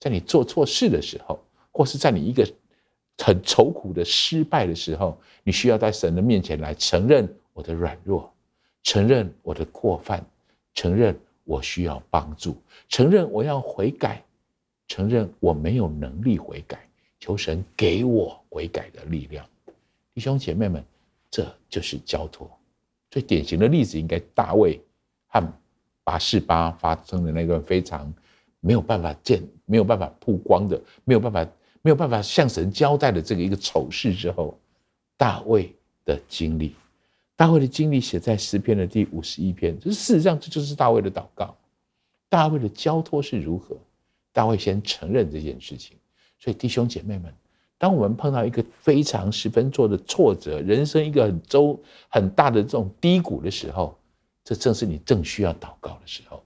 [0.00, 2.46] 在你做错事的时候，或是在你一个
[3.18, 8.32] 很愁苦的失败的时候，你需要在神的面前来承认我的软弱，
[8.88, 10.24] 承认我的过犯，
[10.72, 11.14] 承认
[11.44, 12.56] 我需要帮助，
[12.88, 14.24] 承认我要悔改，
[14.86, 16.88] 承认我没有能力悔改，
[17.20, 19.46] 求神给我悔改的力量。
[20.14, 20.82] 弟兄姐妹们，
[21.30, 22.50] 这就是交托。
[23.10, 24.80] 最典型的例子应该大卫
[25.26, 25.46] 和
[26.02, 28.10] 拔示巴发生的那段非常
[28.58, 31.46] 没有办法见、没有办法曝光的、没有办法。
[31.80, 34.58] 没有办法向神交代的这个一个丑事之后，
[35.16, 35.72] 大卫
[36.04, 36.74] 的经历，
[37.38, 39.78] 大卫的经历写在诗篇的第五十一篇。
[39.78, 41.56] 这事实上这就是大卫的祷告，
[42.28, 43.76] 大卫的交托是如何？
[44.32, 45.96] 大卫先承认这件事情。
[46.40, 47.32] 所以弟兄姐妹们，
[47.78, 53.96] 当我们碰到一个非常十分做的挫折，人生一个很周很大的这种低谷的时候，
[54.42, 56.42] 这正是你正需要祷告的时候。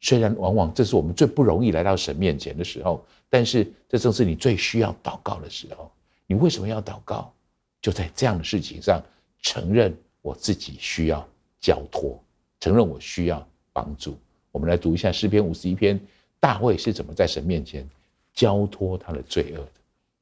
[0.00, 5.88] 虽然往往这是我们最不容易来到神面前的时候，但是这正是你最需要祷告的时候。
[6.26, 7.32] 你为什么要祷告？
[7.80, 9.00] 就在这样的事情上，
[9.40, 11.22] 承认我自己需要
[11.60, 12.18] 交托，
[12.58, 14.16] 承认我需要帮助。
[14.50, 16.00] 我们来读一下诗篇五十一篇，
[16.40, 17.86] 大卫是怎么在神面前
[18.32, 19.68] 交托他的罪恶的？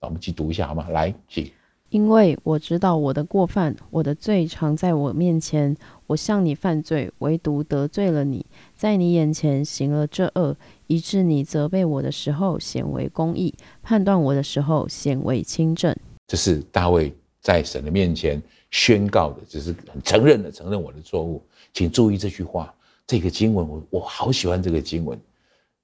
[0.01, 0.89] 那我们一起读一下好吗？
[0.89, 1.49] 来，请。
[1.91, 5.77] 因为我知道我的过犯，我的罪常在我面前。
[6.09, 8.45] 我向你犯罪，唯独得罪了你，
[8.75, 10.57] 在你眼前行了这恶，
[10.89, 15.95] 以致你责备我的时候显为公义，判断我的时候显为清正。
[16.27, 18.43] 这是大卫在神的面前
[18.73, 21.41] 宣告的，就是很承认的承认我的错误。
[21.73, 22.75] 请注意这句话，
[23.07, 25.17] 这个经文我我好喜欢这个经文。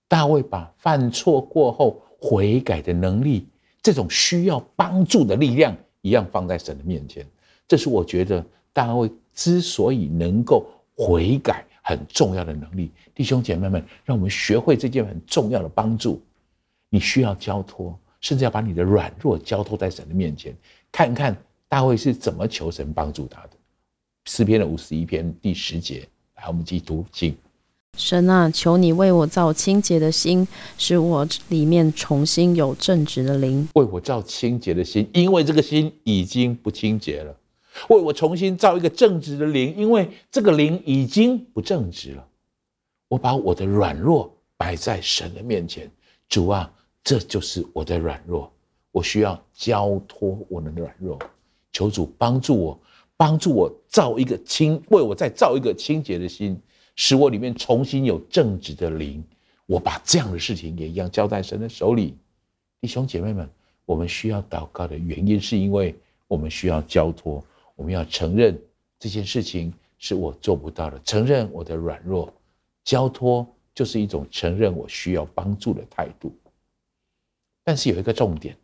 [0.08, 3.46] 大卫把犯错过后悔改的能力，
[3.80, 5.76] 这种需要帮助的力量。
[6.00, 7.26] 一样放在神的面前，
[7.66, 10.64] 这是我觉得大卫之所以能够
[10.96, 12.92] 悔改很重要的能力。
[13.16, 16.22] 弟兄姐妹们，让我们学会这件很重要的帮助。
[16.88, 20.56] 你需要交托，甚至要把你的软弱交托在神的面前，
[20.92, 21.36] 看看
[21.68, 23.50] 大卫是怎么求神帮助他的。
[24.24, 27.36] 诗篇的五十一篇第十节，来，我们继续读经。
[27.96, 30.46] 神啊，求你为我造清洁的心，
[30.76, 33.68] 使我里面重新有正直的灵。
[33.74, 37.36] 为我造清洁的心，因为这个心已经不清洁了。
[37.88, 42.26] 为我重新造一个正直的灵，因为这个灵已经不正直了。
[43.08, 45.90] 我把我的软弱摆在神的面前，
[46.28, 46.70] 主啊，
[47.02, 48.52] 这就是我的软弱，
[48.92, 51.18] 我需要交托我的软弱，
[51.72, 52.80] 求主帮助我，
[53.16, 56.60] 帮助我造一个清，为我再造一个清洁的心。
[56.96, 59.22] 使我里面重新有正直的灵，
[59.66, 62.16] 我把这样的事情也一样交在神的手里。
[62.80, 63.48] 弟兄姐妹们，
[63.84, 65.94] 我们需要祷告的原因，是因为
[66.26, 67.44] 我们需要交托，
[67.76, 68.60] 我们要承认
[68.98, 72.32] 这件事情是我做不到的，承认我的软弱。
[72.82, 76.34] 交托就是一种承认我需要帮助的态度。
[77.62, 78.56] 但是有一个重点，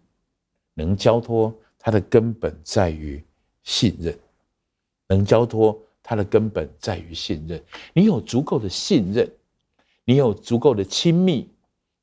[0.74, 1.54] 能交托
[1.84, 3.22] 它的根本在于
[3.62, 4.18] 信任，
[5.06, 5.78] 能交托。
[6.06, 7.62] 它的根本在于信任，
[7.94, 9.26] 你有足够的信任，
[10.04, 11.48] 你有足够的亲密，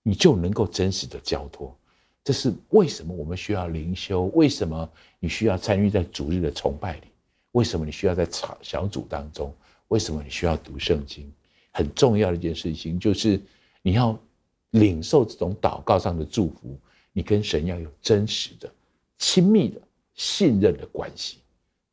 [0.02, 1.78] 你就能够真实的交托。
[2.24, 4.24] 这是为什么我们需要灵修？
[4.34, 7.04] 为什么你需要参与在主日的崇拜里？
[7.52, 8.28] 为什么你需要在
[8.64, 9.54] 小组当中？
[9.90, 11.32] 为什么你需要读圣经？
[11.72, 13.40] 很重要的一件事情就是
[13.84, 14.18] 你要
[14.72, 16.76] 领受这种祷告上的祝福，
[17.14, 18.68] 你跟神要有真实的、
[19.22, 19.80] 亲密的、
[20.16, 21.38] 信任的关系，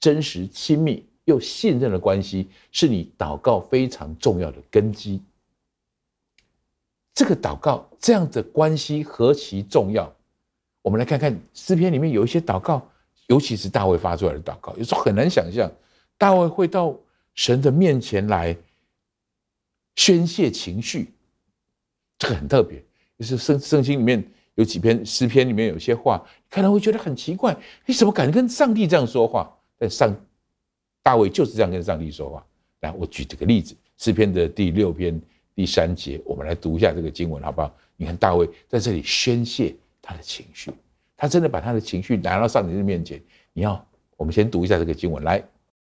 [0.01, 1.05] 真实、亲密。
[1.25, 5.23] 又信任的关系是你祷告非常重要的根基。
[7.13, 10.11] 这个祷告这样的关系何其重要！
[10.81, 12.91] 我们来看看诗篇里面有一些祷告，
[13.27, 15.71] 尤其是大卫发出来的祷告，有时候很难想象
[16.17, 16.99] 大卫会到
[17.35, 18.57] 神的面前来
[19.97, 21.13] 宣泄情绪，
[22.19, 22.83] 这个很特别。
[23.19, 24.27] 就是圣圣经里面
[24.59, 27.57] 有几篇诗篇里面有些话，可能会觉得很奇怪，
[27.87, 29.49] 你怎么敢跟上帝这样说话？
[29.79, 30.13] 但上
[31.01, 32.45] 大卫就是这样跟上帝说话。
[32.81, 35.19] 来，我举这个例子，诗篇的第六篇
[35.55, 37.73] 第三节，我们来读一下这个经文，好不好？
[37.97, 40.73] 你看大卫在这里宣泄他的情绪，
[41.17, 43.23] 他真的把他的情绪拿到上帝的面前。
[43.53, 43.81] 你要，
[44.17, 45.41] 我们先读一下这个经文，来。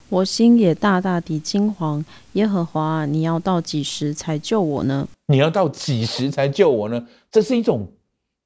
[0.09, 5.07] 我心也大大的惊惶，耶和华，你要到几时才救我呢？
[5.27, 7.07] 你要到几时才救我呢？
[7.31, 7.87] 这是一种，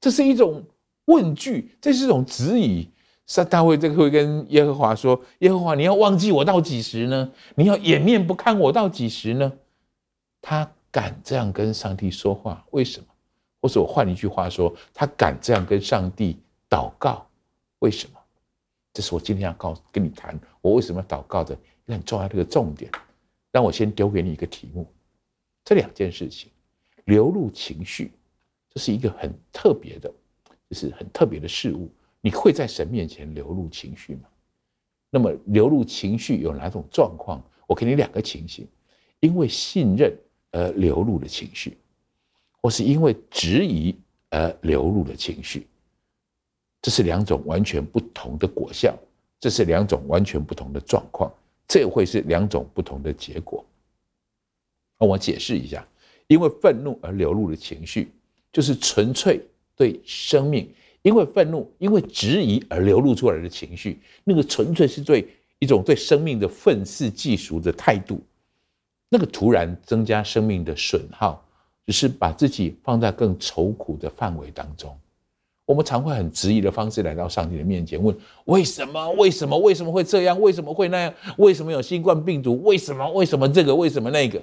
[0.03, 0.61] 这是一种
[1.05, 2.85] 问句，这是一种质疑。
[3.25, 7.31] 撒大卫这个会跟耶和华说：“耶和华，你要忘记我到几时呢？
[7.55, 9.53] 你要掩面不看我到几时呢？”
[10.43, 13.05] 他敢这样跟上帝说话，为什么？
[13.61, 16.37] 或者我换一句话说，他敢这样跟上帝
[16.69, 17.25] 祷告，
[17.79, 18.19] 为什么？
[18.91, 22.91] 这是我今天要告跟你谈，我为什么要祷告的很重要的一个重点。
[23.53, 24.85] 让我先丢给你一个题目：
[25.63, 26.51] 这两件事情，
[27.05, 28.11] 流露情绪，
[28.73, 30.11] 这是一个很特别的，
[30.69, 31.89] 就是很特别的事物。
[32.21, 34.21] 你会在神面前流露情绪吗？
[35.09, 37.43] 那么流露情绪有哪种状况？
[37.67, 38.67] 我给你两个情形：
[39.19, 40.17] 因为信任
[40.51, 41.77] 而流露的情绪，
[42.61, 43.95] 或是因为质疑
[44.29, 45.67] 而流露的情绪。
[46.81, 48.97] 这是两种完全不同的果效，
[49.39, 51.31] 这是两种完全不同的状况，
[51.67, 53.63] 这会是两种不同的结果。
[54.97, 55.87] 那我解释一下：
[56.27, 58.11] 因为愤怒而流露的情绪，
[58.53, 59.45] 就是纯粹
[59.75, 60.69] 对生命。
[61.01, 65.27] 因为愤怒，因为质疑而流露出来的情绪，那个纯粹是对
[65.59, 68.21] 一种对生命的愤世嫉俗的态度，
[69.09, 71.45] 那个突然增加生命的损耗，
[71.85, 74.97] 只是把自己放在更愁苦的范围当中。
[75.65, 79.11] 我们常会很质疑的方式来到上帝的面前，问为什么？
[79.11, 79.57] 为什么？
[79.57, 80.39] 为什么会这样？
[80.39, 81.13] 为什么会那样？
[81.37, 82.63] 为什么有新冠病毒？
[82.63, 83.11] 为什么？
[83.11, 83.75] 为什么这个？
[83.75, 84.41] 为什么那个？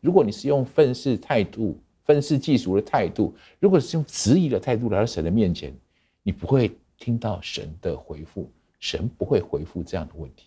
[0.00, 1.76] 如果你是用愤世态度，
[2.10, 5.72] 愤世嫉俗的态度，如果是用质疑的态度来到神的面前，
[6.24, 8.50] 你不会听到神的回复，
[8.80, 10.46] 神不会回复这样的问题。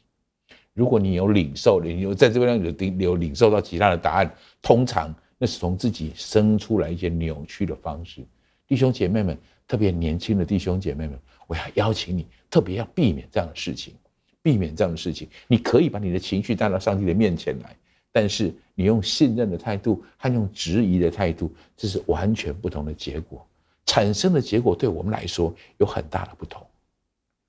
[0.73, 4.29] 如果你有领受，你有在这边有有领受到其他的答案，
[4.61, 8.21] 通常那是从自己生出来一些扭曲的方式。
[8.67, 13.93] 弟兄姐妹们，特别年轻的弟兄姐妹们，我要邀请你，特别要避免这样的事情，
[14.41, 15.29] 避免这样的事情。
[15.47, 17.73] 你可以把你的情绪带到上帝的面前来。
[18.11, 23.45] 但是你用信任的态度和用质疑的态度，这是完全不同的结果，
[23.85, 26.65] 产生的结果对我们来说有很大的不同。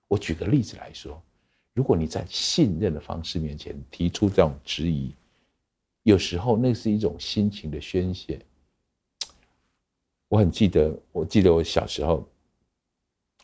[0.06, 1.20] 我举个例子来说，
[1.72, 5.14] 如果你在信任的方式面前提出这种质疑，
[6.02, 8.38] 有时候那是一种心情的宣泄。
[10.28, 12.28] 我很记得，我记得我小时候，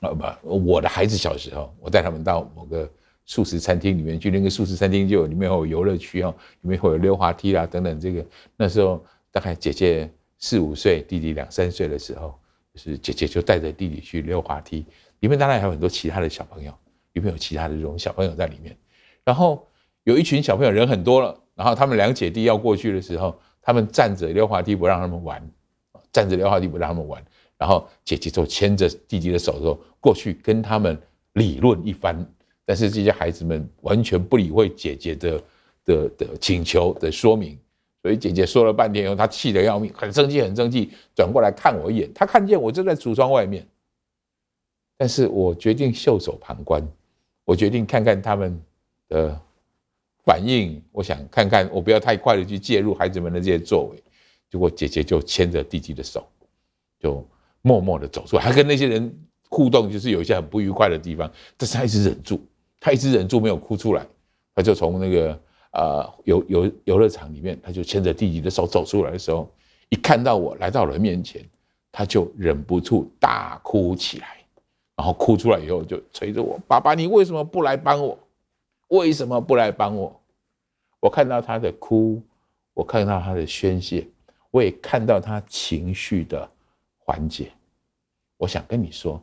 [0.00, 2.90] 啊不，我的孩子小时候，我带他们到某个。
[3.26, 8.00] 素食餐厅里面去，那个素食餐厅就有里面有游乐区哦，里面会有溜滑梯啦等等。
[8.00, 8.24] 这个
[8.56, 12.34] 那时候大概姐姐四五岁，弟弟两三岁的时候，
[12.74, 14.84] 就是姐姐就带着弟弟去溜滑梯，
[15.20, 16.72] 里面当然还有很多其他的小朋友，
[17.12, 18.76] 里面有其他的这种小朋友在里面。
[19.24, 19.64] 然后
[20.04, 25.48] 有一群小朋友人很多了，然后他们两姐弟要过去的时候，他们站着溜滑梯不让他们玩，
[26.10, 27.22] 站着溜滑梯不让他们玩，
[27.56, 31.00] 然后姐姐就牵着弟弟的手说过去跟他们
[31.34, 32.26] 理论一番。
[32.70, 35.42] 但是这些孩子们完全不理会姐姐的
[35.84, 37.58] 的的请求的说明，
[38.00, 42.08] 所以姐姐说了半天以后，她气得要命，很生气，很生气，转过来看我一眼。
[42.14, 43.66] 她看见我正在橱窗外面，
[44.96, 46.80] 但是我决定袖手旁观，
[47.44, 48.56] 我决定看看他们
[49.08, 49.36] 的
[50.22, 50.80] 反应。
[50.92, 54.00] 我想看看，我不要太快的去介入孩子们的这些作为。
[54.48, 56.24] 结果姐姐就牵着弟弟的手，
[57.00, 57.26] 就
[57.62, 59.12] 默默的走出来，还跟那些人
[59.48, 62.40] 互动，就是有一些很不愉快的地方，但是他一直忍住。
[62.80, 64.06] 他一直忍住没有哭出来，
[64.54, 65.40] 他就从那个
[65.72, 69.46] 呃游游游乐场里面，他就牵着弟弟的手走出来的时候，
[69.90, 71.46] 一看到我来到了面前，
[71.92, 74.38] 他就忍不住大哭起来，
[74.96, 78.18] 然后哭出来以后就捶着我：“爸爸，你为什么不来帮我？
[78.88, 80.18] 为什么不来帮我？”
[81.00, 82.22] 我看到他的哭，
[82.72, 84.08] 我看到他的宣泄，
[84.50, 86.50] 我也看到他情绪的
[86.96, 87.52] 缓解。
[88.38, 89.22] 我想跟你说，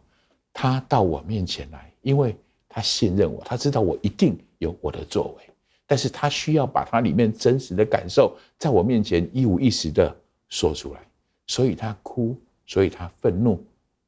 [0.54, 2.36] 他到我面前来，因为。
[2.78, 5.50] 他信任我，他知道我一定有我的作为，
[5.88, 10.16] 但是他需要把他里面真实的感受在我面前一五一十的
[10.48, 11.00] 说出来，
[11.48, 13.60] 所以他哭，所以他愤怒，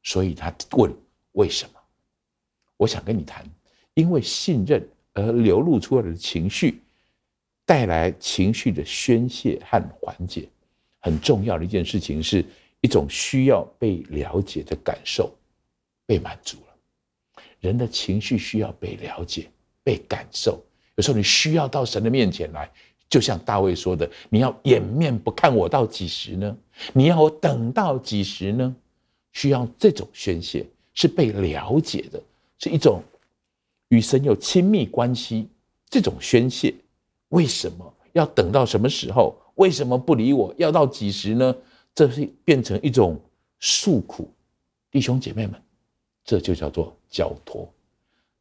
[0.04, 0.94] 所以他问
[1.32, 1.72] 为什么？
[2.76, 3.44] 我想跟你谈，
[3.94, 6.80] 因为信任而流露出来的情绪，
[7.66, 10.48] 带来情绪的宣泄和缓解，
[11.00, 12.44] 很重要的一件事情是
[12.82, 15.28] 一种需要被了解的感受
[16.06, 16.69] 被满足了。
[17.60, 19.48] 人的情绪需要被了解、
[19.84, 20.60] 被感受。
[20.96, 22.70] 有时候你需要到神的面前来，
[23.08, 26.56] 就像大卫说的：“你要掩面不看我到几时呢？
[26.92, 28.76] 你要我等到几时呢？”
[29.32, 32.20] 需要这种宣泄，是被了解的，
[32.58, 33.00] 是一种
[33.88, 35.48] 与神有亲密关系，
[35.88, 36.74] 这种宣泄，
[37.28, 39.36] 为什么要等到什么时候？
[39.54, 40.52] 为什么不理我？
[40.58, 41.54] 要到几时呢？
[41.94, 43.20] 这是变成一种
[43.60, 44.32] 诉苦，
[44.90, 45.60] 弟兄姐妹们，
[46.24, 47.68] 这就叫做交托。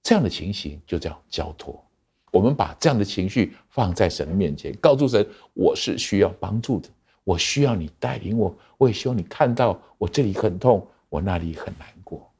[0.02, 1.84] 这样的情形就叫交托。
[2.32, 6.88] 我们把这样的情绪放在神的面前，告诉神：我是需要帮助的，
[7.24, 12.32] 我需要你带领我，我也希望你看到我这里很痛，我那里很难过。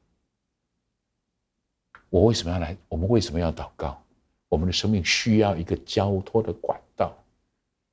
[2.08, 2.76] 我为什么要来？
[2.88, 4.00] 我们为什么要祷告？
[4.48, 7.16] 我们的生命需要一个交托的管道。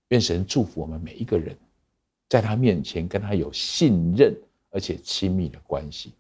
[0.10, 1.58] 愿神祝福我们每一个人，
[2.30, 4.36] 在他面前跟他有信任
[4.70, 6.14] 而且亲密的关系，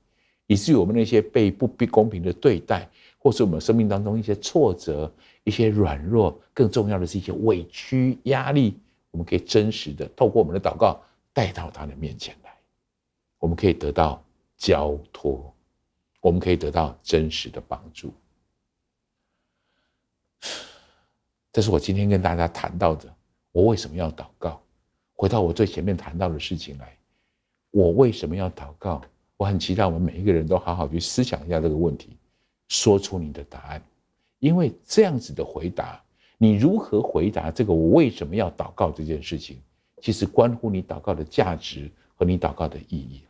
[0.48, 2.89] 以至于我们那些被不不公平的对待，
[3.20, 5.12] 或是我们生命当中一些挫折、
[5.43, 8.80] 一些软弱，更重要的是一些委屈、压力，
[9.12, 11.00] 我们可以真实的透过我们的祷告
[11.34, 12.52] 带到他的面前来，
[13.39, 14.24] 我们可以得到
[14.58, 15.54] 交托，
[16.22, 18.14] 我们可以得到真实的帮助。
[21.52, 23.14] 这是我今天跟大家谈到的。
[23.52, 24.62] 我为什么要祷告？
[25.16, 26.95] 回到我最前面谈到的事情来，
[27.72, 29.02] 我为什么要祷告？
[29.38, 32.17] 我很期待我们每一个人都好好去思想一下这个问题，
[32.67, 33.81] 说出你的答案。
[34.39, 36.03] 因为这样子的回答，
[36.38, 39.59] 你如何回答这个我为什么要祷告这件事情，
[40.01, 43.23] 其实关乎你祷告的价值和你祷告的意义。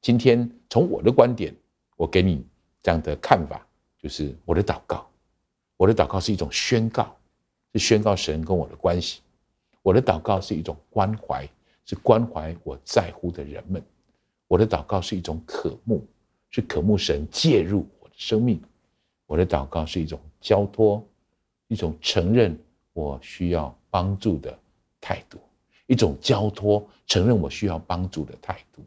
[0.00, 1.54] 今天从我的观点，
[1.96, 2.44] 我给你
[2.82, 3.66] 这样的看法，
[4.00, 5.08] 就是我的祷告，
[5.76, 7.16] 我的祷告是一种宣告，
[7.72, 9.20] 是宣告神跟我的关系。
[9.82, 11.48] 我的祷告是一种关怀，
[11.84, 13.82] 是关怀我在乎的人们。
[14.48, 16.04] 我的祷告是一种渴慕，
[16.50, 18.60] 是渴慕神介入我的生命。
[19.26, 21.06] 我的祷告是一种交托，
[21.68, 22.58] 一种承认
[22.94, 24.58] 我需要帮助的
[25.00, 25.38] 态度，
[25.86, 28.82] 一种交托，承认我需要帮助的态度。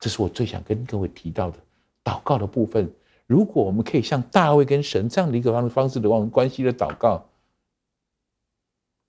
[0.00, 1.58] 这是我最想跟各位提到的
[2.02, 2.90] 祷告的部分。
[3.26, 7.22] 如果我们可以像大卫跟神这样的一个方方式的往关系的祷告。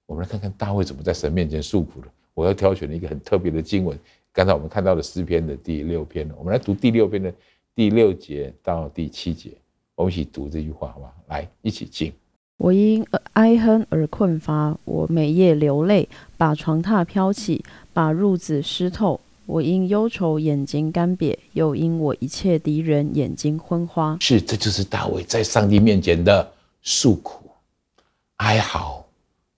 [0.05, 2.07] 我们来看看大卫怎么在神面前诉苦的。
[2.33, 3.97] 我要挑选了一个很特别的经文，
[4.33, 7.33] 刚才我们看到的诗篇的第六篇，我们来读第六篇的
[7.75, 9.51] 第六节到第七节，
[9.95, 11.13] 我们一起读这句话，好不好？
[11.27, 12.13] 来，一起进。
[12.57, 16.07] 我因哀恨而困乏，我每夜流泪，
[16.37, 17.63] 把床榻漂起，
[17.93, 19.19] 把褥子湿透。
[19.45, 24.15] 我因忧愁眼睛干瘪，又因我一切敌人眼睛昏花。
[24.21, 26.51] 是，这就是大卫在上帝面前的
[26.83, 27.49] 诉苦、
[28.35, 29.03] 哀嚎。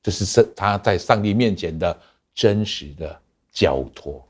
[0.01, 1.95] 这是他在上帝面前的
[2.33, 3.19] 真实的
[3.51, 4.25] 交托，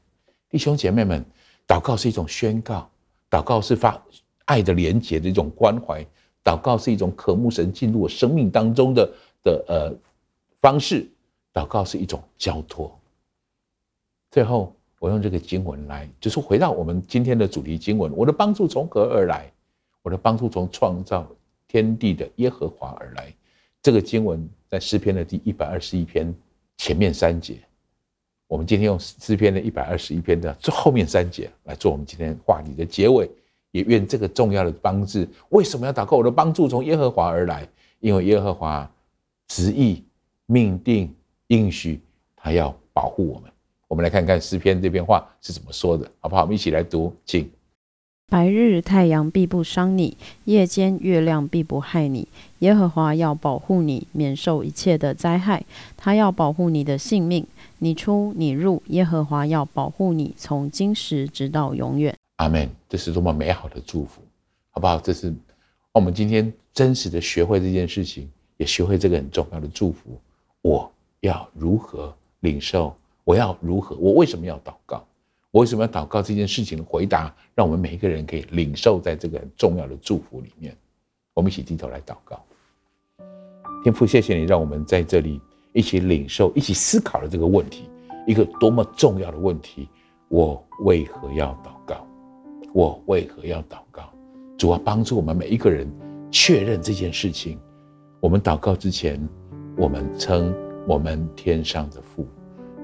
[0.51, 1.25] 弟兄姐妹们，
[1.65, 2.87] 祷告是一种宣告，
[3.29, 3.99] 祷告是发
[4.45, 6.05] 爱的连结的一种关怀，
[6.43, 9.93] 祷告是一种渴慕神进入我生命当中的的呃
[10.61, 11.09] 方式，
[11.51, 12.95] 祷告是一种交托。
[14.29, 19.51] 最后，我用这个经文来，就是回到我们今天的主题经文：我的帮助从何而来？
[20.03, 21.27] 我的帮助从创造
[21.67, 23.33] 天地的耶和华而来。
[23.81, 24.47] 这个经文。
[24.71, 26.33] 在诗篇的第一百二十一篇
[26.77, 27.59] 前面三节，
[28.51, 33.31] 我们今天用诗篇的一百二十一篇的最后面三节来做我们今天话题的结尾。
[33.71, 36.17] 也愿这个重要的帮助，为什么要祷告？
[36.17, 37.65] 我的帮助从耶和华而来，
[38.01, 38.91] 因为耶和华
[39.47, 40.03] 执意
[40.47, 41.09] 命定
[41.47, 42.01] 应许，
[42.35, 43.49] 他要保护我们。
[43.87, 46.41] 我们来看看诗篇这篇话是怎么说的，好不好？
[46.41, 47.49] 我们一起来读，请。
[48.29, 52.27] 白日太阳必不伤你，夜间月亮必不害你。
[52.59, 55.63] 耶和华要保护你，免受一切的灾害。
[55.95, 57.45] 他要保护你的性命，
[57.83, 62.15] 你出你入，耶和华要保护你，从今时直到永远。
[62.35, 62.69] 阿门。
[62.87, 64.21] 这是多么美好的祝福，
[64.69, 64.99] 好不好？
[64.99, 65.33] 这是
[65.91, 70.15] 我们今天真实的学会这件事情，也学会这个很重要的祝福。
[70.61, 72.95] 我要如何领受？
[73.23, 73.95] 我要如何？
[73.95, 75.03] 我为什么要祷告？
[75.49, 80.77] 我为什么要祷告这件事情的回答，让我们每一个人可以领受在这个很重要的祝福里面。
[81.33, 82.39] 我们一起低头来祷告。
[83.83, 85.41] 天父，谢谢你让我们在这里
[85.73, 87.89] 一起领受、一起思考了这个问题，
[88.27, 89.87] 一个多么重要的问题。
[90.27, 92.07] 我为何要祷告？
[92.73, 94.03] 我为何要祷告？
[94.57, 95.89] 主啊，帮助我们每一个人
[96.29, 97.59] 确认这件事情。
[98.19, 99.19] 我们祷告之前，
[99.75, 100.53] 我们称
[100.87, 102.25] 我们天上的父，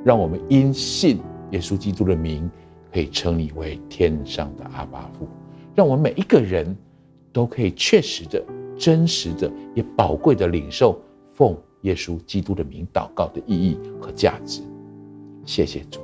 [0.04, 1.20] 让我们因信。
[1.52, 2.52] 耶稣基督的名，
[2.92, 5.26] 可以称你为天上的阿爸父，
[5.74, 6.76] 让我们每一个人
[7.32, 8.44] 都可以确实的、
[8.78, 11.02] 真实的、也宝贵的领受
[11.34, 11.58] 奉
[11.88, 14.62] 耶稣基督的名祷告的意义和价值。
[15.46, 16.02] 谢谢主，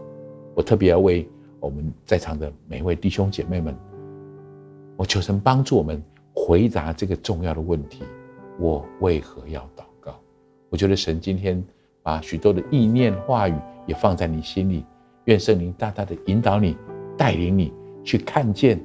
[0.56, 1.30] 我特别要为
[1.60, 3.76] 我们在场的每一位弟兄姐妹们，
[4.96, 6.02] 我求神帮助我们
[6.34, 8.04] 回答这个重要的问题：
[8.58, 10.18] 我为何要祷告？
[10.70, 11.62] 我觉得神今天
[12.02, 13.56] 把许多的意念、话语
[13.86, 14.86] 也放在你心里。
[15.26, 16.78] 愿圣灵大大的引导你，
[17.18, 17.74] 带领你
[18.04, 18.82] 去看见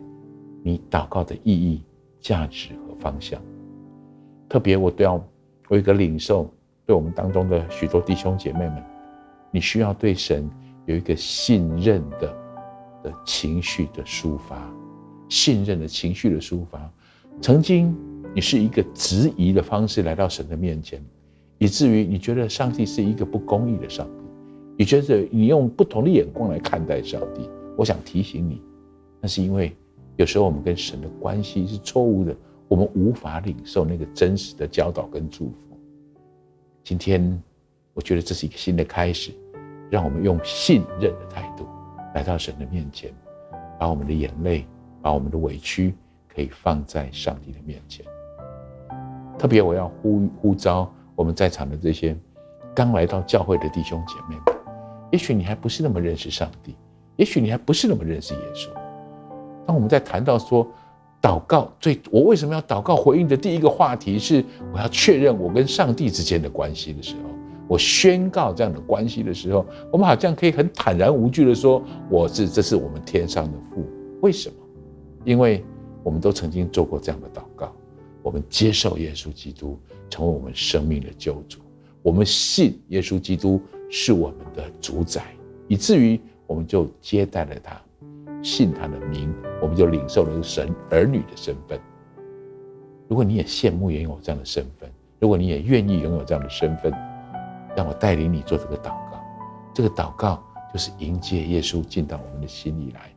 [0.65, 1.83] 你祷告的意义、
[2.21, 3.41] 价值和方向。
[4.49, 5.15] 特别我都要
[5.69, 6.49] 我有一个领受，
[6.89, 8.83] 对我们当中的许多弟兄姐妹们，
[9.51, 10.49] 你需要对神
[10.87, 12.35] 有一个信任的
[13.05, 14.75] 的情绪的抒发，
[15.29, 16.91] 信任的情绪的抒发。
[17.43, 17.95] 曾经
[18.35, 20.99] 你是一个质疑的方式来到神的面前，
[21.59, 24.25] 以至于你觉得上帝是一个不公义的上帝，
[24.79, 27.51] 你觉得你用不同的眼光来看待上帝。
[27.77, 28.63] 我想提醒你，
[29.21, 29.77] 那是因为
[30.17, 32.35] 有时候我们跟神的关系是错误的，
[32.67, 35.68] 我们无法领受那个真实的教导跟祝福。
[36.89, 37.43] 今天，
[37.93, 39.31] 我觉得这是一个新的开始，
[39.91, 41.69] 让我们用信任的态度
[42.15, 43.13] 来到神的面前，
[43.79, 44.67] 把我们的眼泪，
[45.03, 45.95] 把我们的委屈，
[46.35, 48.07] 可以放在上帝的面前。
[49.39, 52.17] 特别我要呼呼召我们在场的这些
[52.75, 54.57] 刚来到教会的弟兄姐妹们，
[55.13, 56.75] 也许你还不是那么认识上帝。
[57.17, 58.71] 也许你还不是那么认识耶稣。
[59.67, 60.67] 当我们在谈到说
[61.21, 62.95] 祷告最，我为什么要祷告？
[62.95, 67.31] 回应的第一个话题是我要确认我跟上帝之间的关系的时候，
[67.67, 73.85] 我宣告这样的关系的时候，我们好像可以很坦然无惧的说：“我是，这是我们天上的父。”
[74.23, 74.55] 为什么？
[75.25, 75.65] 因为
[76.03, 77.73] 我们都曾经做过这样的祷告，
[78.23, 81.59] 我们接受耶稣基督成为我们生命的救主，
[82.03, 83.61] 我们信耶稣基督
[83.91, 85.23] 是我们的主宰，
[85.67, 86.21] 以至于。
[86.49, 87.79] 我们就接待了他，
[88.43, 91.79] 信他的名，我们就领受了神儿女的身份。
[93.09, 96.93] 如果你也羡慕拥有这样的身份，如果你也愿意拥有这样的身份，
[97.77, 99.21] 让我带领你做这个祷告。
[99.75, 100.43] 这个祷告
[100.73, 103.11] 就是迎接耶稣进到我们的心里来，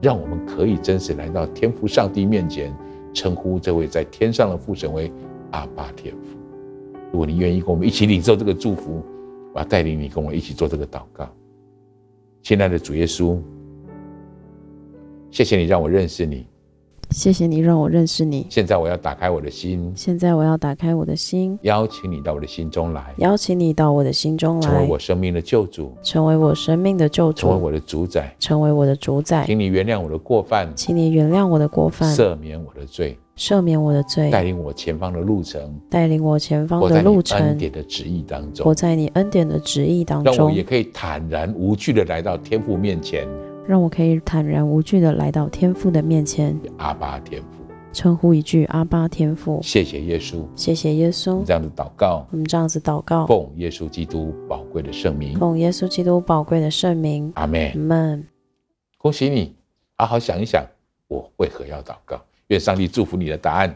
[0.00, 2.74] 让我们可以真实来到天父上帝面前，
[3.14, 5.12] 称呼这位在天上的父神为
[5.52, 6.36] 阿爸天父。
[7.12, 9.02] 如果你愿意跟我们一起领受这个祝福，
[9.54, 11.28] 我要带领你跟我一起做这个祷告。
[12.42, 13.38] 亲爱的主耶稣，
[15.30, 16.46] 谢谢你让我认识你。
[17.12, 18.46] 谢谢你让我认识你。
[18.50, 19.92] 现在我要打开我的心。
[19.94, 23.14] 现在我要打开我的心，邀请你到我的心中来。
[23.18, 29.44] 邀请你到我的心中来，成为我生命的救主，成为我生命的救主，成为我的主宰，成为我的主宰。
[29.46, 33.16] 请你原谅我的过犯，请你原谅我的过犯，赦免我的罪。
[33.36, 37.38] 赦免我的罪，带领我前方的路程，带领我前方的路程。
[37.38, 43.28] 我在你恩典的旨意当中，我在你恩典的旨意当中，让我也可以坦然无惧的来到天父面前。
[43.66, 46.58] 让我可以坦然无惧的来到天父的面前。
[46.78, 49.60] 阿爸天父，称呼一句阿爸天父。
[49.62, 51.44] 谢谢耶稣，谢谢耶稣。
[51.44, 57.32] 这样子祷告，我们这样子祷告，奉耶稣基督宝贵的圣名，奉耶稣基督宝贵的圣名。
[57.34, 58.26] 阿门，阿门。
[58.98, 59.54] 恭喜你，
[59.96, 60.64] 好好想一想，
[61.08, 62.20] 我为何要祷告？
[62.48, 63.74] 愿上帝祝福你的答案。